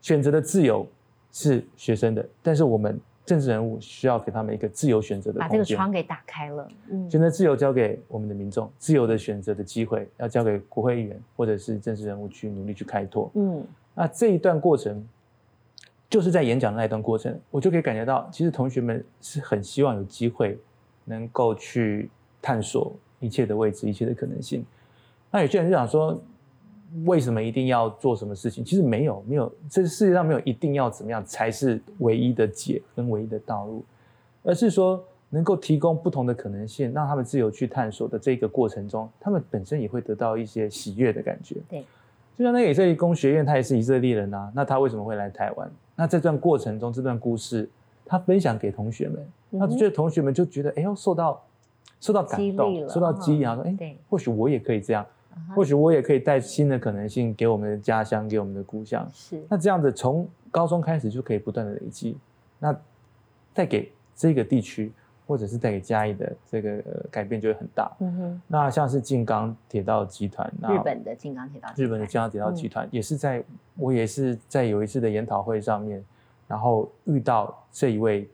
[0.00, 0.86] 选择的自由
[1.32, 13.66] 是学生的，但是我们政治人物需要给他们一个自由选择的把这个窗给打开了，嗯，选择自由交给我们的民众，自由的选择的机会要交给国会议员或者是政治人物去努力去开拓，嗯。
[14.00, 15.04] 那这一段过程，
[16.08, 20.56] 就是在演讲的那一段过程，我就可以感觉到，其实同学们是很希望有机会
[21.04, 22.08] 能够去
[22.40, 24.64] 探索一切的位置、一切的可能性。
[25.32, 26.16] 那有些人就想说，
[27.06, 28.64] 为什么一定要做什么事情？
[28.64, 33.84] 其实没有，没有，这世界上没有一定要怎么样才是唯一的解跟唯一的道路，
[34.44, 41.56] 而是说能够提供不同的可能性，让他们自由去探索的这个过程中，他们本身也会得到一些喜悦的感觉。
[41.68, 41.84] 对。
[42.38, 45.68] 就像那个以色列工学院，他也是以色列人啊，那他为什么会来台湾？
[45.96, 47.68] 那这段过程中，这段故事，
[48.06, 51.42] 他分享给同学们，那觉得同学们就觉得，哎呦，受到
[52.00, 55.04] 受到感动，受到激励啊，说，哎，或许我也可以这样，
[55.52, 59.04] 或许我也可以带新的可能性给我们的家乡，给我们的故乡。
[59.12, 62.16] 是，那这样子从高中开始就可以不断的累积，
[62.60, 62.72] 那
[63.52, 64.92] 带给这个地区。
[65.28, 67.94] 或者是带给嘉义的这个改变就会很大。
[68.00, 73.44] 嗯哼，那像是静冈铁道集团，日本的静冈铁道，日本的静冈铁道集团也是在
[73.76, 76.02] 我也是在有一次的研讨会上面，
[76.46, 78.26] 然后遇到这一位，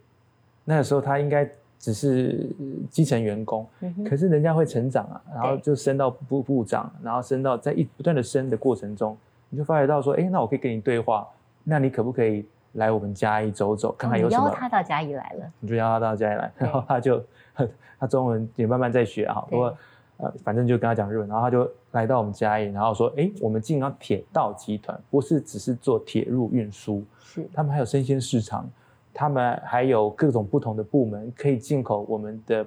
[0.65, 2.49] 那个时候他应该只是
[2.89, 3.67] 基层员工，
[4.09, 9.19] 可是人家会成长啊，然后就升到部部长，然后升到在一不断的升的过程中，
[9.51, 11.27] 你就发觉到说，哎，那我可以跟你对话，
[11.65, 12.47] 那你可不可以？
[12.75, 14.45] 来我们嘉义走走，看看有什么。
[14.45, 17.23] 邀他到嘉义来了，你就邀他到嘉义来，然后他就
[17.99, 19.77] 他中文也慢慢在学哈，不过
[20.17, 27.49] 呃，反正就跟他讲日文，然后他就来到我们嘉义，然后说，哎，我们晋江铁道集团不是只是做铁路运输，是。
[27.53, 28.69] 他们还有生鲜市场，
[29.13, 32.65] 他们还有各种不同的部门可以进口我们的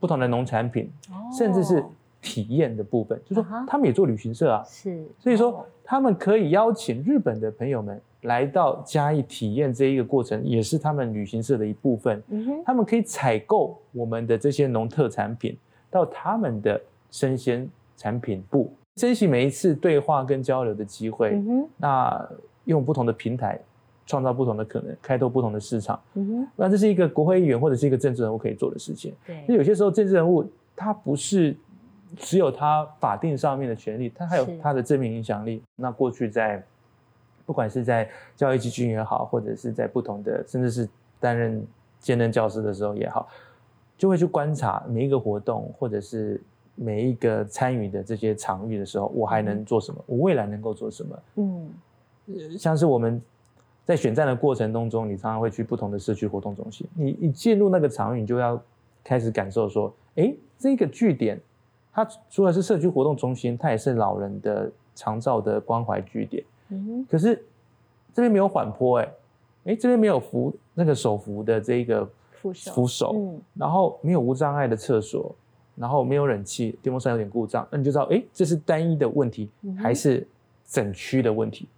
[0.00, 0.90] 不同的农产品，
[1.36, 1.84] 甚至是
[2.20, 8.00] 体验的部分，就说他们也做旅行社啊，是，所以说他们可以邀请日本的朋友们。
[8.22, 12.22] 来到嘉义体验这一个过程，也是他们旅行社的一部分。
[12.28, 15.56] 嗯哼，他们可以采购我们的这些农特产品，
[15.90, 16.80] 到他们的
[17.10, 21.30] 生鲜产品部，珍惜每一次对话跟交流的机会。
[21.30, 22.28] 嗯哼，那
[22.64, 23.58] 用不同的平台
[24.06, 25.98] 创造不同的可能，开拓不同的市场。
[26.14, 29.14] 嗯哼，那这是一个国会议员或者是一个政治人物可以做的事情。
[29.26, 30.44] 对，那有些时候政治人物
[30.76, 31.56] 他不是
[32.16, 35.62] 只有他法定上面的权利，他还有他的正面影响力。
[35.76, 36.62] 那过去在
[37.50, 41.66] 不管是在教育基金也好，或者是在不同的，甚至是担任
[41.98, 43.26] 兼任教师的时候也好，
[43.98, 46.40] 就会去观察每一个活动，或者是
[46.76, 50.00] 每一个参与的这些场域的时候，我还能做什么？
[50.06, 51.18] 我未来能够做什么？
[51.34, 53.20] 嗯，像是我们
[53.84, 58.62] 在选战的过程当中，你常常会去不同的社区活动中心，你一进入那个场域，你就要
[59.02, 61.40] 开始感受说，哎，这个据点，
[61.92, 66.44] 它除了是社区活动中心，它也是老人的长照的关怀据点。
[67.08, 67.36] 可是
[68.12, 69.12] 这边没有缓坡哎，
[69.66, 75.34] 哎这边没有扶那个手扶的这个扶手，扶手，嗯，然后没有无障碍的厕所，
[75.76, 80.26] 然后没有冷气，电风扇有点故障，那你就知道哎这是单一的问题还是
[80.66, 81.68] 整区的问题？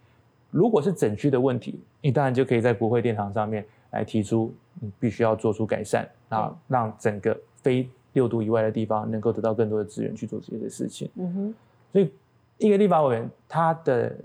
[0.50, 11.10] 如果是整区的问题，你当然就可以在国会殿堂上面来提出，你必须要做出改善啊，让整个非六度以外的地方能够得到更多的资源去做这些事情。
[11.16, 11.54] 嗯哼，
[11.92, 12.10] 所以
[12.58, 14.16] 一个立法委员他的。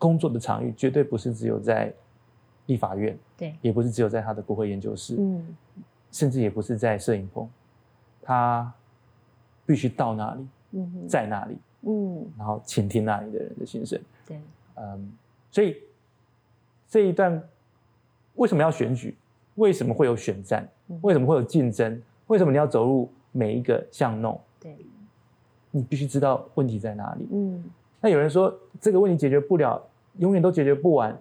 [0.00, 1.92] 工作的场域绝对不是只有在
[2.64, 5.54] 立法院，对，也不是只有在他的国会研究室，嗯，
[6.10, 7.46] 甚至也不是在摄影棚，
[8.22, 8.72] 他
[9.66, 14.40] 必须到那里，嗯，在那里，嗯，然后倾听那里的人的心声，对，
[14.76, 15.12] 嗯，
[15.50, 15.76] 所以
[16.88, 17.42] 这一段
[18.36, 19.14] 为什么要选举？
[19.56, 20.66] 为什么会有选战？
[21.02, 22.00] 为什么会有竞争？
[22.28, 24.40] 为什么你要走入每一个巷弄？
[24.58, 24.74] 对，
[25.70, 27.62] 你必须知道问题在哪里，嗯，
[28.00, 29.82] 那有人说这个问题解决不了。
[30.18, 31.12] 永远都解决不完，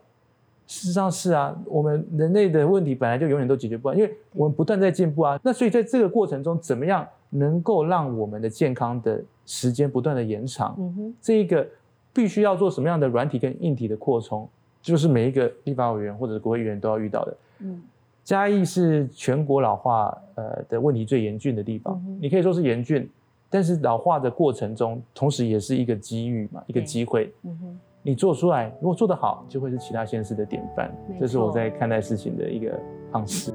[0.67, 5.39] 事实上是啊，我们人类的问题本来就永远都解决不完，因为我们不断在进步啊。
[5.43, 10.75] 那所以在这个过程中，怎么样能够让我们的健康的时间不断的延长。
[10.78, 11.67] 嗯哼，这一个
[12.13, 14.47] 必须要做什么样的软体跟硬体的扩充，
[14.82, 17.38] 就是每一个立法委员或者国会议员都要遇到的。
[17.60, 17.82] 嗯，
[18.23, 23.10] 嘉义是全国老化呃的问题最严峻的地方，你可以说是严峻，
[23.49, 27.34] 但是老化的过程中，同时也是一个机遇嘛，一个机会。
[27.43, 27.80] 嗯哼。
[28.02, 30.90] 你做出来，如果做得好，就会是其他县市的典范。
[31.20, 32.80] 这是我在看待事情的一个
[33.12, 33.52] 方式。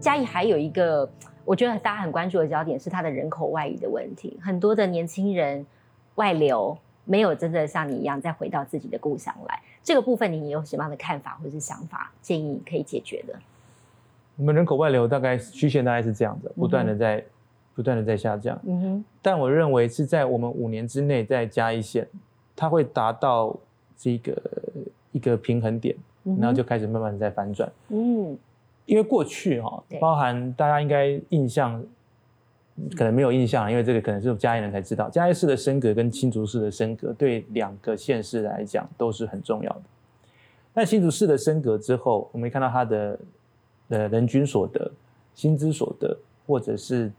[0.00, 1.06] 嘉义还有一个，
[1.44, 4.40] 我觉得大家很关注的焦点是它的人口外移的问题。
[4.42, 5.64] 很多的年轻人
[6.14, 9.60] 外流，没有真的像你一样再回到自己的故乡来。
[9.82, 12.10] 这个部分，你有什么样的看法或者是想法？
[12.22, 13.38] 建议可以解决的。
[14.40, 17.22] 我们人口外流大概曲线大概是这样的，不断的在
[17.74, 18.58] 不断的在下降。
[18.64, 19.04] 嗯哼。
[19.20, 22.08] 但我认为是在我们五年之内再加一线，
[22.56, 23.54] 它会达到
[23.98, 24.42] 这个
[25.12, 25.94] 一个平衡点，
[26.38, 27.70] 然后就开始慢慢的在反转。
[27.88, 28.34] 嗯。
[28.86, 31.84] 因为过去哈，包含大家应该印象
[32.96, 39.82] 可能没有印象，因为这个可能是嘉义人才知道，嘉义市的升格跟新竹市的升格对两个县市来讲都是很重要的。
[40.72, 43.18] 但新竹市的升格之后，我们看到它的。
[43.90, 44.90] 的人均所得、
[45.34, 47.12] 薪资所得，或者是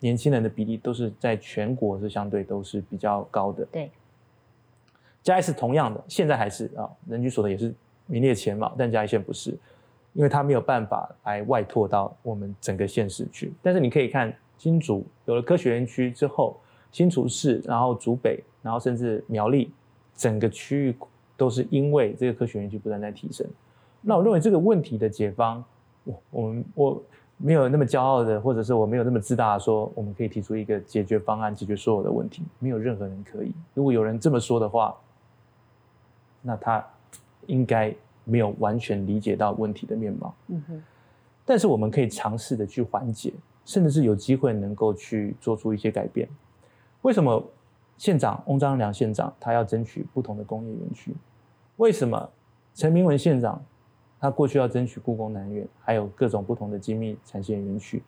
[0.00, 3.66] 年轻人的比例，都是在全国是相对都是比较高的。
[3.66, 3.90] 对，
[5.22, 7.72] 嘉义是同样的，现在还是啊，人均所得也是
[8.06, 9.50] 名列前茅，但嘉义县不是，
[10.14, 13.52] 因为它没有办法来外拓到我们整个县市去。
[13.62, 16.56] 但是你可以看新竹有了科学园区之后，
[16.90, 19.70] 新竹市，然后竹北，然后甚至苗栗，
[20.16, 20.96] 整个区域
[21.36, 23.46] 都是因为这个科学园区不断在提升。
[24.00, 25.62] 那我认为这个问题的解方。
[26.10, 27.02] 我我们我
[27.36, 32.42] 没有那么骄傲的，或者是我没有那么自大的说，我们可以提出一个解决方案，解决所有的问题。
[32.58, 33.52] 没有任何人可以。
[33.72, 34.94] 如果有人这么说的话，
[36.42, 36.84] 那他
[37.46, 37.94] 应该
[38.24, 40.34] 没有完全理解到问题的面貌。
[40.48, 40.82] 嗯哼。
[41.44, 43.32] 但是我们可以尝试的去缓解，
[43.64, 46.28] 甚至是有机会能够去做出一些改变。
[47.02, 47.42] 为什么
[47.96, 51.14] 县长翁章良县长他要争取不同的工业园区？
[51.76, 52.28] 为什么
[52.74, 53.60] 陈明文县长？
[54.20, 58.02] 他过去要争取故宫南院，还有各种不同的精密产线园区，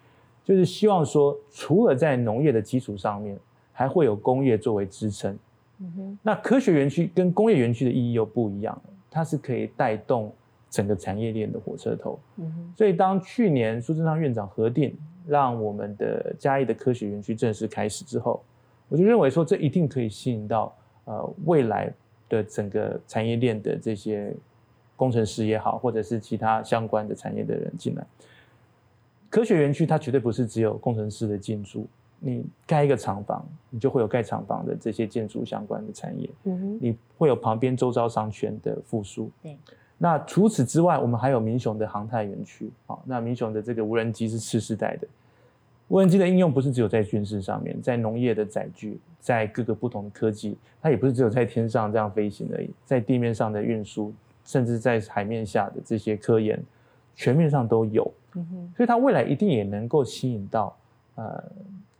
[0.45, 3.39] 就是希望说，除了在农业的基础上面，
[3.73, 5.39] 还会有工业作为支撑。
[5.79, 6.19] 嗯哼。
[6.23, 8.79] 那科学园区跟工业园区的意义又不一样，
[9.11, 10.31] 它是可以带动
[10.69, 12.21] 整个产业链的火车头。
[12.37, 12.75] 嗯哼。
[12.77, 14.95] 所以当去年苏贞昌院长核定，
[15.27, 18.45] 让我们的嘉义的科学园区正式开始之后，
[18.91, 21.91] 我就认为说，这一定可以吸引到呃未来
[22.29, 24.37] 的整个产业链的这些。
[24.97, 28.07] 工程师也好，或者是其他相关的产业的人进来，
[29.31, 31.87] 科学园区它绝对不是只有工程师的进驻。
[32.25, 36.31] 你盖一个厂房，你就会有盖厂房的这些建筑相关的产业。
[36.45, 39.29] 嗯哼，你会有旁边周遭商圈的复苏。
[39.43, 39.57] 对。
[39.99, 42.71] 那除此之外，我们还有民雄的航太园区。
[42.87, 45.09] 好，那民雄的这个无人机是次世代的，
[45.89, 54.13] 无人机的应用不是只有在军事上面，在农业的载具，在各个不同的科技，它也不是只有在天上这样飞行而已，在地面上的运输。
[54.45, 56.63] 甚至在海面下的这些科研，
[57.15, 58.03] 全面上都有，
[58.77, 60.77] 所以它未来一定也能够吸引到
[61.15, 61.45] 呃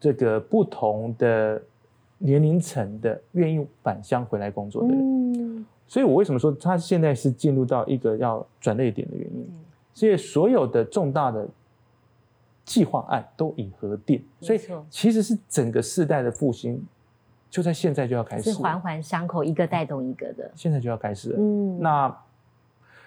[0.01, 1.63] 这个不同的
[2.19, 5.67] 年龄层的愿意返乡回来工作的人。
[5.87, 9.47] 所以我为什么说它现在是进入到一个要转捩点的原因？
[9.93, 11.47] 所以所有的重大的
[12.65, 16.83] 计划案都已核定，所以其实是整个世代的复兴
[17.51, 21.37] 就在现在就要开始，是环环相扣，一个带动一个的，现在就要开始了。
[21.39, 22.17] 嗯，那。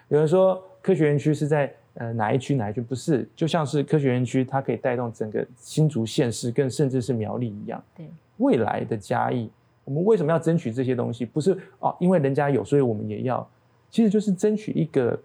[0.09, 2.79] 有人说科学园区是在呃哪一区哪一区？
[2.79, 7.83] 不是，就像是科学园区，它可以带动整个新竹县市，更甚至是苗栗一样。
[7.97, 9.49] 对，未来的嘉义，
[9.83, 11.25] 我们为什么要争取这些东西？
[11.25, 13.47] 不是哦，因为人家有，所以我们也要。
[13.89, 15.17] 其实就是争取一个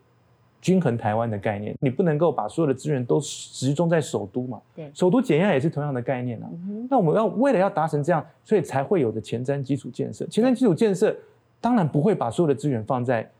[0.60, 1.74] 均衡台湾的概念。
[1.80, 4.62] 你不能够把所有的资源都集中在首都嘛？
[4.74, 6.48] 对，首都减压也是同样的概念啊。
[6.88, 10.24] 那我们要为了要达成这样，所以才会有的前瞻基础建设。
[10.26, 11.14] 前瞻基础建设
[11.60, 13.30] 当然不会把所有的资源放在。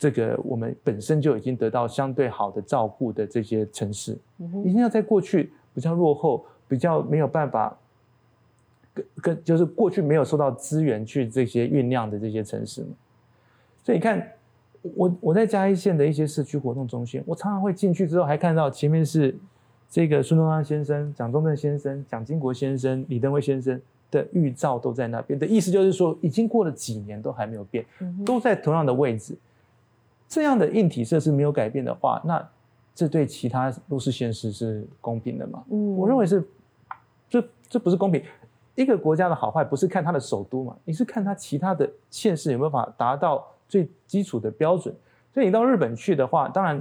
[0.00, 4.16] 这个我们本身就已经得到相对好的照顾的这些城市，
[4.64, 7.76] 一定要在过去比较落后、比较没有办法
[8.94, 12.88] 跟跟就是过去没有受到资源去这些酝酿的这些城市嘛。
[13.84, 14.26] 所以你看，
[14.94, 19.36] 我我在嘉义县的一些社区活动中心，我常常会进去之后，还看到前面是
[19.90, 23.78] 这个孙中山先生、蒋中正先生、蒋经国先生、李登辉先生
[24.10, 25.38] 的预兆都在那边。
[25.38, 27.84] 的意思就是说，已经过了几年都还没有变，
[28.24, 29.36] 都在同样的位置。
[30.30, 32.48] 这样的硬体设施没有改变的话，那
[32.94, 35.64] 这对其他都市县市是公平的吗？
[35.70, 36.48] 嗯，我认为是，
[37.28, 38.22] 这这不是公平。
[38.76, 44.94] 一个国家的好坏不是看它的首都嘛，你是看它其他的县市有没有法达到最基础的标准。
[45.34, 46.80] 所以你到日本去的话，当然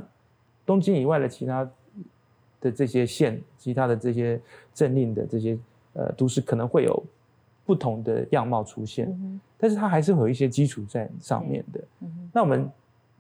[0.64, 1.68] 东京以外的其他
[2.62, 4.40] 的这些县、其他的这些
[4.76, 5.58] 政令的这些
[5.94, 7.04] 呃都市可能会有
[7.66, 9.12] 不同的样貌出现，
[9.58, 11.82] 但是它还是会有一些基础在上面的。
[12.32, 12.70] 那我们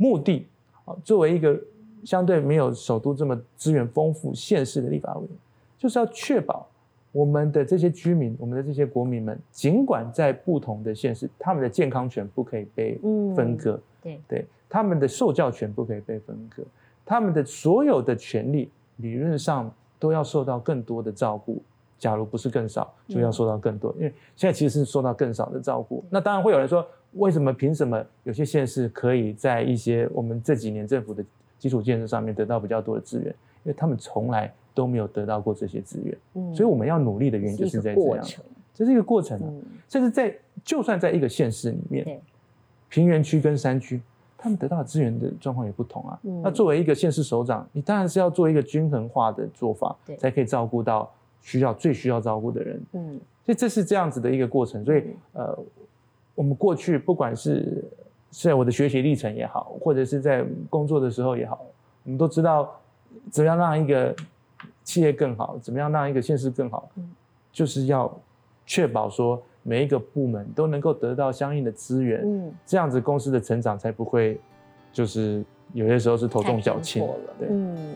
[0.02, 0.48] 目的
[0.86, 1.60] 啊，作为一个
[2.06, 5.30] 相对没有首都这么资源丰富县市的立法委员，
[5.78, 6.66] 就是要确保
[7.12, 12.98] 我们的这些居民、我们的这些国民们，尽管在不同的县市，他们的健康权不可以被
[13.36, 16.64] 分割，对对，他们的受教权不可以被分割，
[17.06, 19.70] 他们的所有的权利理论上
[20.00, 21.62] 都要受到更多的照顾。
[21.98, 26.02] 假如不是更少，就要受到更多，因为现在其实是受到更少的照顾。
[26.10, 31.24] 那当然会有人说，为什么凭什么有些县市可以在一些我们这几年政府的
[31.58, 33.28] 基础建设上面得到比较多的资源？
[33.64, 36.18] 因为他们从来都没有得到过这些资源。
[36.36, 38.26] 嗯，所以我们要努力的原因就是在这样，
[38.74, 39.48] 这是一个过程啊。
[39.88, 42.22] 甚至在就算在一个县市里面，
[42.90, 44.02] 平原区跟山区，
[44.38, 46.20] 他们得到的资源的状况也不同啊。
[46.44, 51.12] 那作为一个县市首长，你当然是要做一个均衡化的做法，才可以照顾到。
[51.42, 54.84] 需要最需要照顾的人，嗯，所以这是这样子的一个过程。
[54.84, 55.58] 所以，呃，
[56.40, 57.84] 我们过去不管是
[58.30, 61.60] 在我的学习历程也好，或者是在工作的时候也好，
[62.06, 62.80] 我们都知道
[63.30, 64.16] 怎么样让一个
[64.86, 66.90] 企业更好，怎么样让一个县市更好，
[67.52, 68.10] 就是要
[68.66, 74.40] 确保说每一个部门都能够得到相应的资源，嗯，这样子公司的成长才不会
[74.94, 77.06] 就是有些时候是头重脚轻，
[77.38, 77.96] 对，嗯。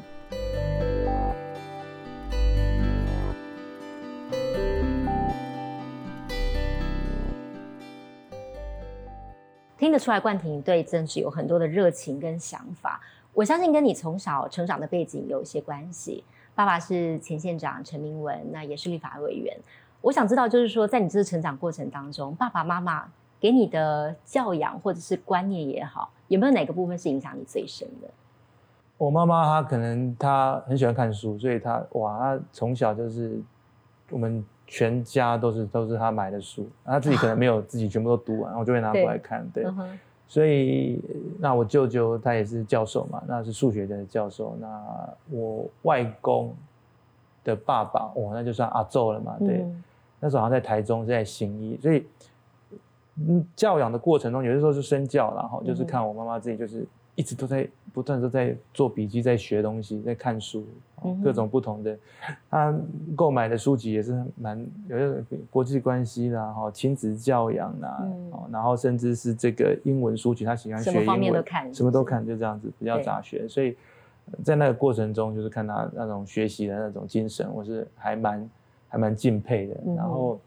[9.83, 13.01] 听得出来，冠廷对政治有很多的热情跟想法。
[13.33, 16.23] 我相信跟你从小成长的背景有一些关系。
[16.55, 19.53] 爸爸是前县长陈明文，那也是立法委员。
[19.99, 23.11] 我想知道，就是说，在你这个成长过程当中，爸爸妈妈
[23.41, 28.09] 给你的教养或者是观念也好，有没有哪个部分是影响你最深的？
[28.97, 33.37] 我妈妈她可能她很喜欢看书，所以她哇，她从小就是
[34.09, 34.45] 我们。
[34.73, 39.47] 全家都是都是他买的书，他自己可能没有自己全部都读完，我就会拿过来看。
[39.53, 39.63] 对，
[40.27, 40.99] 所以
[41.37, 44.57] 那我舅舅他也是教授嘛，那是数学的教授。
[44.59, 44.67] 那
[45.29, 46.55] 我外公
[47.43, 49.35] 的爸爸，哇，那就算阿宙了嘛。
[49.37, 49.63] 对，
[50.19, 52.07] 那时候好像在台中，在行医，所以
[53.17, 56.83] 嗯，教养的过程中，有的时候是身教，然后就是看我妈妈自己就是。
[57.15, 60.65] 一直都在不断都在做笔记，在学东西，在看书，
[61.23, 61.95] 各种不同的。
[62.49, 62.75] 他
[63.15, 68.03] 购买的书籍也是蛮有些国际关系啦，哈，亲子教养啦，
[68.51, 73.47] 然后甚至是这个英文书籍，他喜欢学英文，什么都看，就这样子比较杂学。
[73.47, 73.77] 所以
[74.43, 78.49] 在那个过程中，就是看他那种学习的那种精神，我是还蛮
[78.87, 79.75] 还蛮敬佩的。
[79.95, 80.41] 然后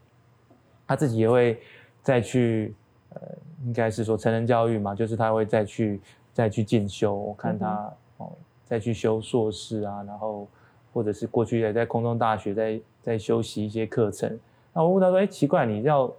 [0.85, 1.57] 他自己也会
[2.03, 2.73] 再去，
[3.13, 3.21] 呃，
[3.65, 6.01] 应该是说成人教育嘛，就是他会再去。
[6.37, 8.31] 再去进修，我看他哦，
[8.63, 10.47] 再去修硕士啊，然后
[10.93, 14.37] 或者是过去也在空中大学在在修习一些课程。
[14.71, 16.13] 那我问他说：“哎，奇怪，你要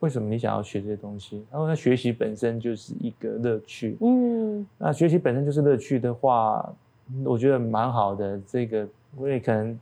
[0.00, 6.74] 为什么你想要学这些东西？”他说：“他学习本身就是一个乐趣。”嗯，那学习本身就是乐趣的话，
[7.24, 8.40] 我觉得蛮好的。
[8.48, 9.78] 这个我也可能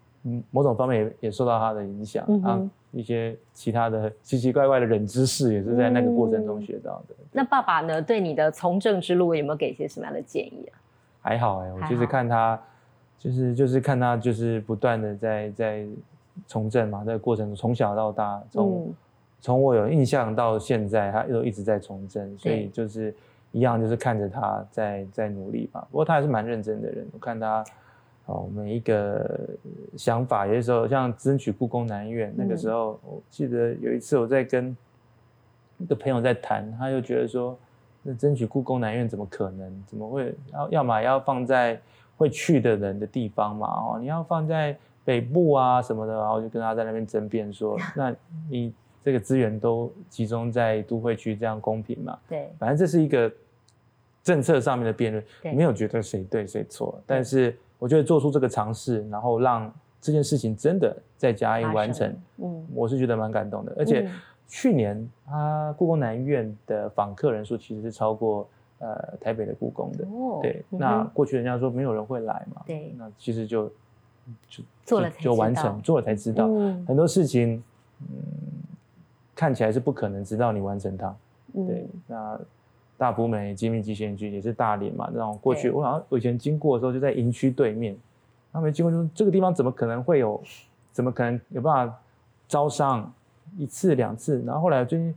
[0.50, 2.60] 某种方面也也受到他的影响啊。
[2.92, 7.14] 一些其他的奇奇怪怪的冷知识，也是在那个过程中学到的。
[7.32, 8.02] 那爸爸呢？
[8.02, 10.76] 对你的从政之路有没有给一些什么样的建议啊？
[11.22, 12.60] 还好哎，我就是看他，
[13.18, 15.86] 就是就是看他，就是不断的在在
[16.46, 17.02] 从政嘛。
[17.02, 18.92] 这个过程中，从小到大，从
[19.40, 23.14] 从我有印象到现在，他都一直在从政，所以就是
[23.52, 25.80] 一样，就是看着他在在努力吧。
[25.90, 27.64] 不过他还是蛮认真的人，我看他。
[28.26, 29.50] 哦，每一个
[29.96, 34.74] 想法，有些时候像争取故宫南院，那个时候我记得有一次我在跟
[35.78, 37.58] 一个朋友在谈，他就觉得说，
[38.00, 39.84] 那争取故宫南院怎么可能？
[39.88, 41.78] 怎么会要要么要放在
[42.16, 43.66] 会去的人的地方嘛？
[43.66, 48.14] 哦，你要放在北部啊什么的，然后就跟他在那边争辩说，那
[48.48, 52.16] 你这个资源都集中在都会区，这样公平嘛？
[52.28, 53.30] 对，反正这是一个
[54.22, 55.24] 政策上面的辩论，
[55.56, 57.58] 没有觉得谁对谁错，但是。
[57.82, 59.68] 我觉得做出这个尝试，然后让
[60.00, 63.74] 这件事情真的在嘉义完成，嗯，我是觉得蛮感动的。
[63.76, 64.08] 而且
[64.46, 70.04] 去年啊，故宫南院的访客人数其实是超过呃台北的故宫的。
[70.04, 73.68] 哦，对，那过去人家说没有人会来嘛，对，那其实就
[74.46, 76.46] 就做了就完成，做了才知道
[76.86, 77.60] 很多事情，
[77.98, 78.06] 嗯，
[79.34, 81.12] 看起来是不可能，直到你完成它。
[81.54, 82.40] 嗯对，那。
[83.02, 87.96] 大埔美精密机械局也是大连嘛，那种过去我好像我以前经过的时候就在营区对面，
[88.52, 90.40] 他们经过说这个地方怎么可能会有，
[90.92, 92.00] 怎么可能有办法
[92.46, 93.12] 招商
[93.58, 94.40] 一次两次？
[94.46, 95.12] 然后后来最近，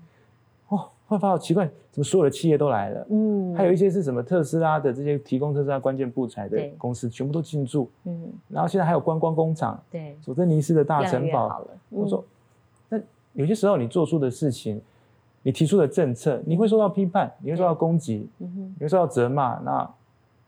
[0.69, 3.05] 哦，会发现奇怪，怎么所有的企业都来了？
[3.11, 7.87] 嗯，还有一些是什么特斯拉的这些提供特斯拉关键布材的公司，全部都进驻。
[8.05, 11.63] 嗯，然后现在还有观光工厂，对，佐登尼斯的大城堡。
[11.89, 12.25] 我说，
[12.89, 12.99] 那
[13.33, 14.81] 有些时候你做出的事情，
[15.45, 19.59] 你提出的政策，你会受到批判，你会受到攻击，你会受到责骂。
[19.59, 19.87] 那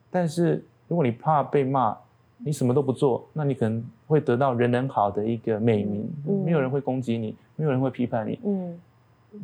[0.10, 1.95] 但是如果你怕被骂，
[2.39, 6.12] 你什么都不做，那你可能会得到人人好的一个美名，
[6.43, 8.39] 没有人会攻击你，没有人会批判你。
[8.43, 8.80] 嗯，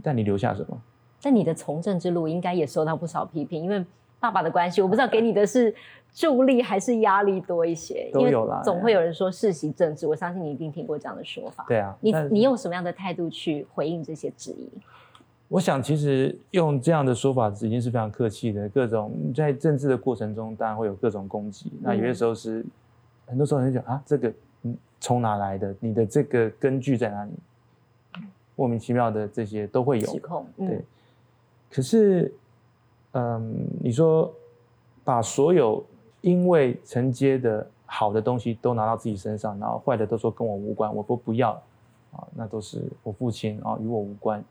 [0.02, 0.76] 但你留下什么？
[1.22, 3.86] 但你的从政之路应该也受到不少批评，因为
[4.20, 5.72] 爸爸的关系，我不知道给你的是
[6.12, 8.10] 助力还是压力多一些。
[8.12, 11.64] 都有啦，总会有人说世袭政治，我相信你一定听过这样的说法。
[11.68, 14.68] 对啊，你你用什么样的态度去回应这些质疑？
[15.54, 18.68] 我想，其实用这样的说法已经是非常客气的。
[18.70, 21.72] 各种在政治的过程中，当然会有各种攻击。
[21.80, 22.66] 那有些时候是。
[23.26, 24.34] 很多时候人讲啊，这个
[24.64, 25.74] 嗯从哪来的？
[25.80, 27.32] 你的这个根据在哪里？
[28.56, 30.82] 莫名其妙的这些都会有指控，对。
[31.72, 32.34] 可是，
[33.12, 34.34] 嗯，你说
[35.04, 35.84] 把所有
[36.22, 41.52] 因为承接的好的东西都拿到自己身上，然后坏的都说跟我无关，我不不要
[42.12, 44.44] 啊，那都是我父亲啊，与我无关。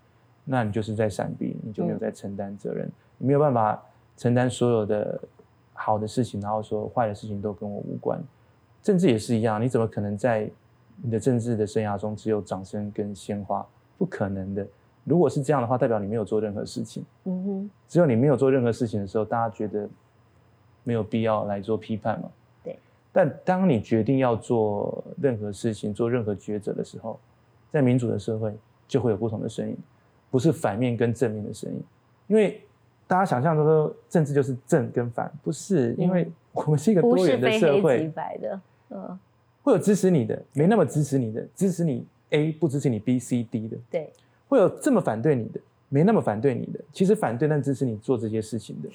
[0.45, 3.83] 那你就是在闪避，你就没有在承担责任，你没有办法
[4.17, 5.21] 承担所有的
[5.73, 8.23] 好的事情，然后说坏的事情都跟我无关。
[8.83, 10.51] 政治也是一样，你怎么可能在
[11.01, 13.65] 你的政治的生涯中只有掌声跟鲜花？
[13.97, 14.67] 不可能的。
[15.05, 17.05] 如果是这样的话，代表你没有做任何事情。
[17.25, 17.71] 嗯哼。
[17.89, 19.89] 只有你没有做任何事情的时候，大家觉得
[20.83, 22.29] 没有必要来做批判嘛？
[22.65, 22.77] 对。
[23.13, 27.19] 但当你决定要做任何事情、做任何抉择的时候，
[27.71, 28.53] 在民主的社会
[28.89, 29.77] 就会有不同的声音，
[30.33, 31.81] 不是反面跟正面的声音。
[32.27, 32.61] 因为
[33.07, 38.09] 大家想象中说政治就是正跟反，不是，因为 我们是一个多元的社会。
[38.09, 38.61] 白的。
[38.95, 39.19] 嗯，
[39.63, 44.13] 会有支持你的，没那么支持你的，支持你 A 不支持你 B、C、D 的，对，
[44.49, 48.89] 会有这么反对你的，没那么反对你的，其实反对但支持你做这些事情的，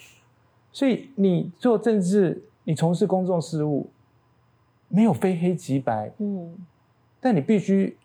[0.72, 3.90] 所以你做政治，你从事公众事务，
[4.88, 6.56] 没有非黑即白，嗯，
[7.20, 7.98] 但你必须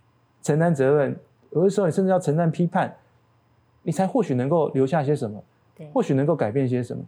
[0.43, 1.15] 承担责任，
[1.51, 2.95] 有的时候你甚至要承担批判，
[3.83, 5.43] 你才或许能够留下些什么，
[5.77, 7.05] 对，或许能够改变些什么，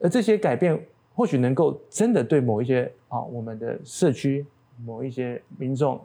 [0.00, 0.86] 而这些改变。
[1.14, 4.46] 或许能够真的对某一些啊，我们的社区
[4.82, 6.00] 某一些民众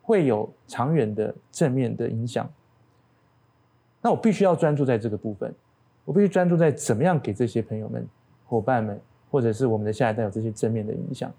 [0.00, 2.50] 会有长远的正面的影响。
[4.00, 5.54] 那我必须要专注在这个部分，
[6.06, 8.08] 我必须专注在怎么样给这些朋友们、
[8.46, 8.98] 伙伴们，
[9.30, 11.30] 或者是我们的下一代有这些正面的影响。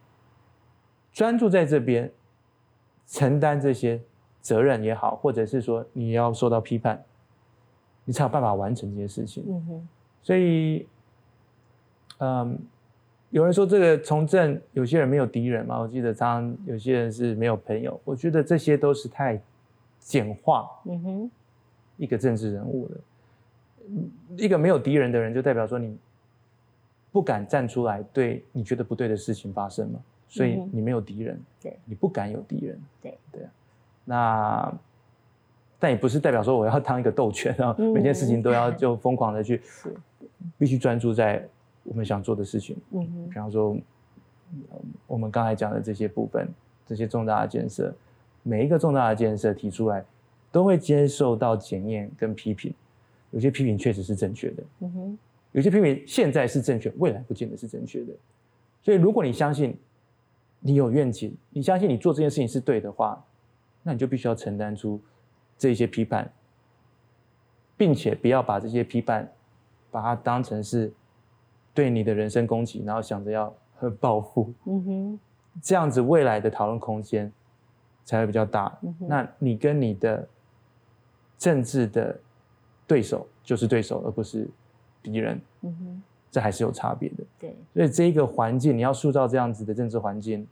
[1.11, 2.11] 专注在这边，
[3.07, 3.99] 承担这些
[4.39, 7.03] 责任也好，或者是说你要受到批判，
[8.09, 9.43] 你才有办法完成这些事情。
[9.47, 9.87] 嗯哼，
[10.23, 10.87] 所以，
[12.17, 12.57] 嗯。
[13.31, 15.77] 有人说这个从政，有些人没有敌人嘛？
[15.77, 18.01] 我记得常常有些人是没有朋友。
[18.03, 19.39] 我觉得这些都是太
[19.99, 21.31] 简化，嗯哼，
[21.97, 22.97] 一个政治人物的，
[24.35, 25.95] 一个没有敌人的人，就代表说你
[27.11, 29.99] 不敢站出来对你觉得不对的事情发生嘛？
[30.27, 33.51] 所以你没有敌人，对，你不敢有敌人，对对啊。
[34.05, 34.73] 那
[35.79, 39.61] 但也不是代表说我要当一个斗犬啊，每件事情都要就疯狂的去，
[40.59, 41.47] 必须专注在。
[41.83, 43.75] 我们想做的事情，嗯比方说，
[45.07, 46.47] 我们刚才讲的这些部分，
[46.85, 47.91] 这些重大的建设，
[48.43, 50.05] 每一个重大的建设提出来，
[50.51, 52.71] 都会接受到检验跟批评。
[53.31, 55.17] 有些批评确实是正确的，嗯哼，
[55.53, 58.13] 有些批评现在是正确，未来不见得是正确的。
[58.83, 59.75] 所以，如果你相信
[60.59, 63.19] 你有愿景，你相信你做这件事情是对的话，
[63.81, 65.01] 那你就必须要承担出
[65.59, 66.33] 这些批判，
[67.77, 69.31] 并且不要把这些批判
[69.91, 70.91] 把它当成是。
[71.71, 73.53] 对你的人身攻击，然后想着要
[74.01, 75.19] 报复，嗯哼，
[75.61, 77.31] 这样子未来的讨论空间
[78.03, 78.77] 才会比较大。
[78.99, 80.27] 那你跟你的
[81.37, 82.19] 政治的
[82.85, 84.49] 对手就是对手，而不是
[85.01, 87.23] 敌人，嗯哼，这还是有差别的。
[87.39, 90.45] 对，所以这一个环境，你要塑造这样子的政治环境，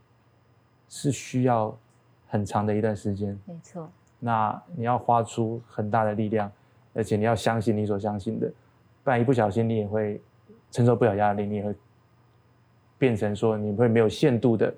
[0.88, 1.78] 是需要
[2.30, 3.38] 很长的一段时间。
[3.45, 3.89] 没错，
[4.20, 6.51] 那你要花出很大的力量，
[6.93, 8.51] 而且你要相信你所相信的，
[9.03, 10.22] 不然一不小心你也会。
[10.70, 11.74] 承受不了压力，你也会
[12.97, 14.72] 变成说你会没有限度的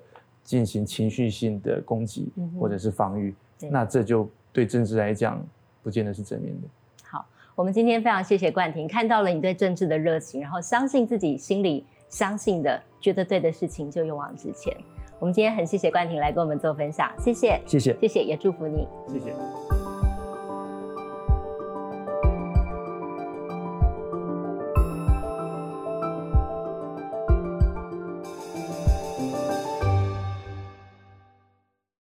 [0.44, 3.34] 进行情绪性的攻击或者是防御，
[3.68, 5.44] 那这就对政治来讲
[5.82, 6.68] 不见得是正面的。
[7.02, 7.26] 好，
[7.56, 14.74] 我们今天非常谢谢冠廷，看到了你对政治的热情，然后相信自己心里相信的，觉得对的事情就勇往直前。
[15.20, 19.79] 我们今天很谢谢冠廷来跟我们做分享，谢谢，谢谢，谢谢，也祝福你，谢谢。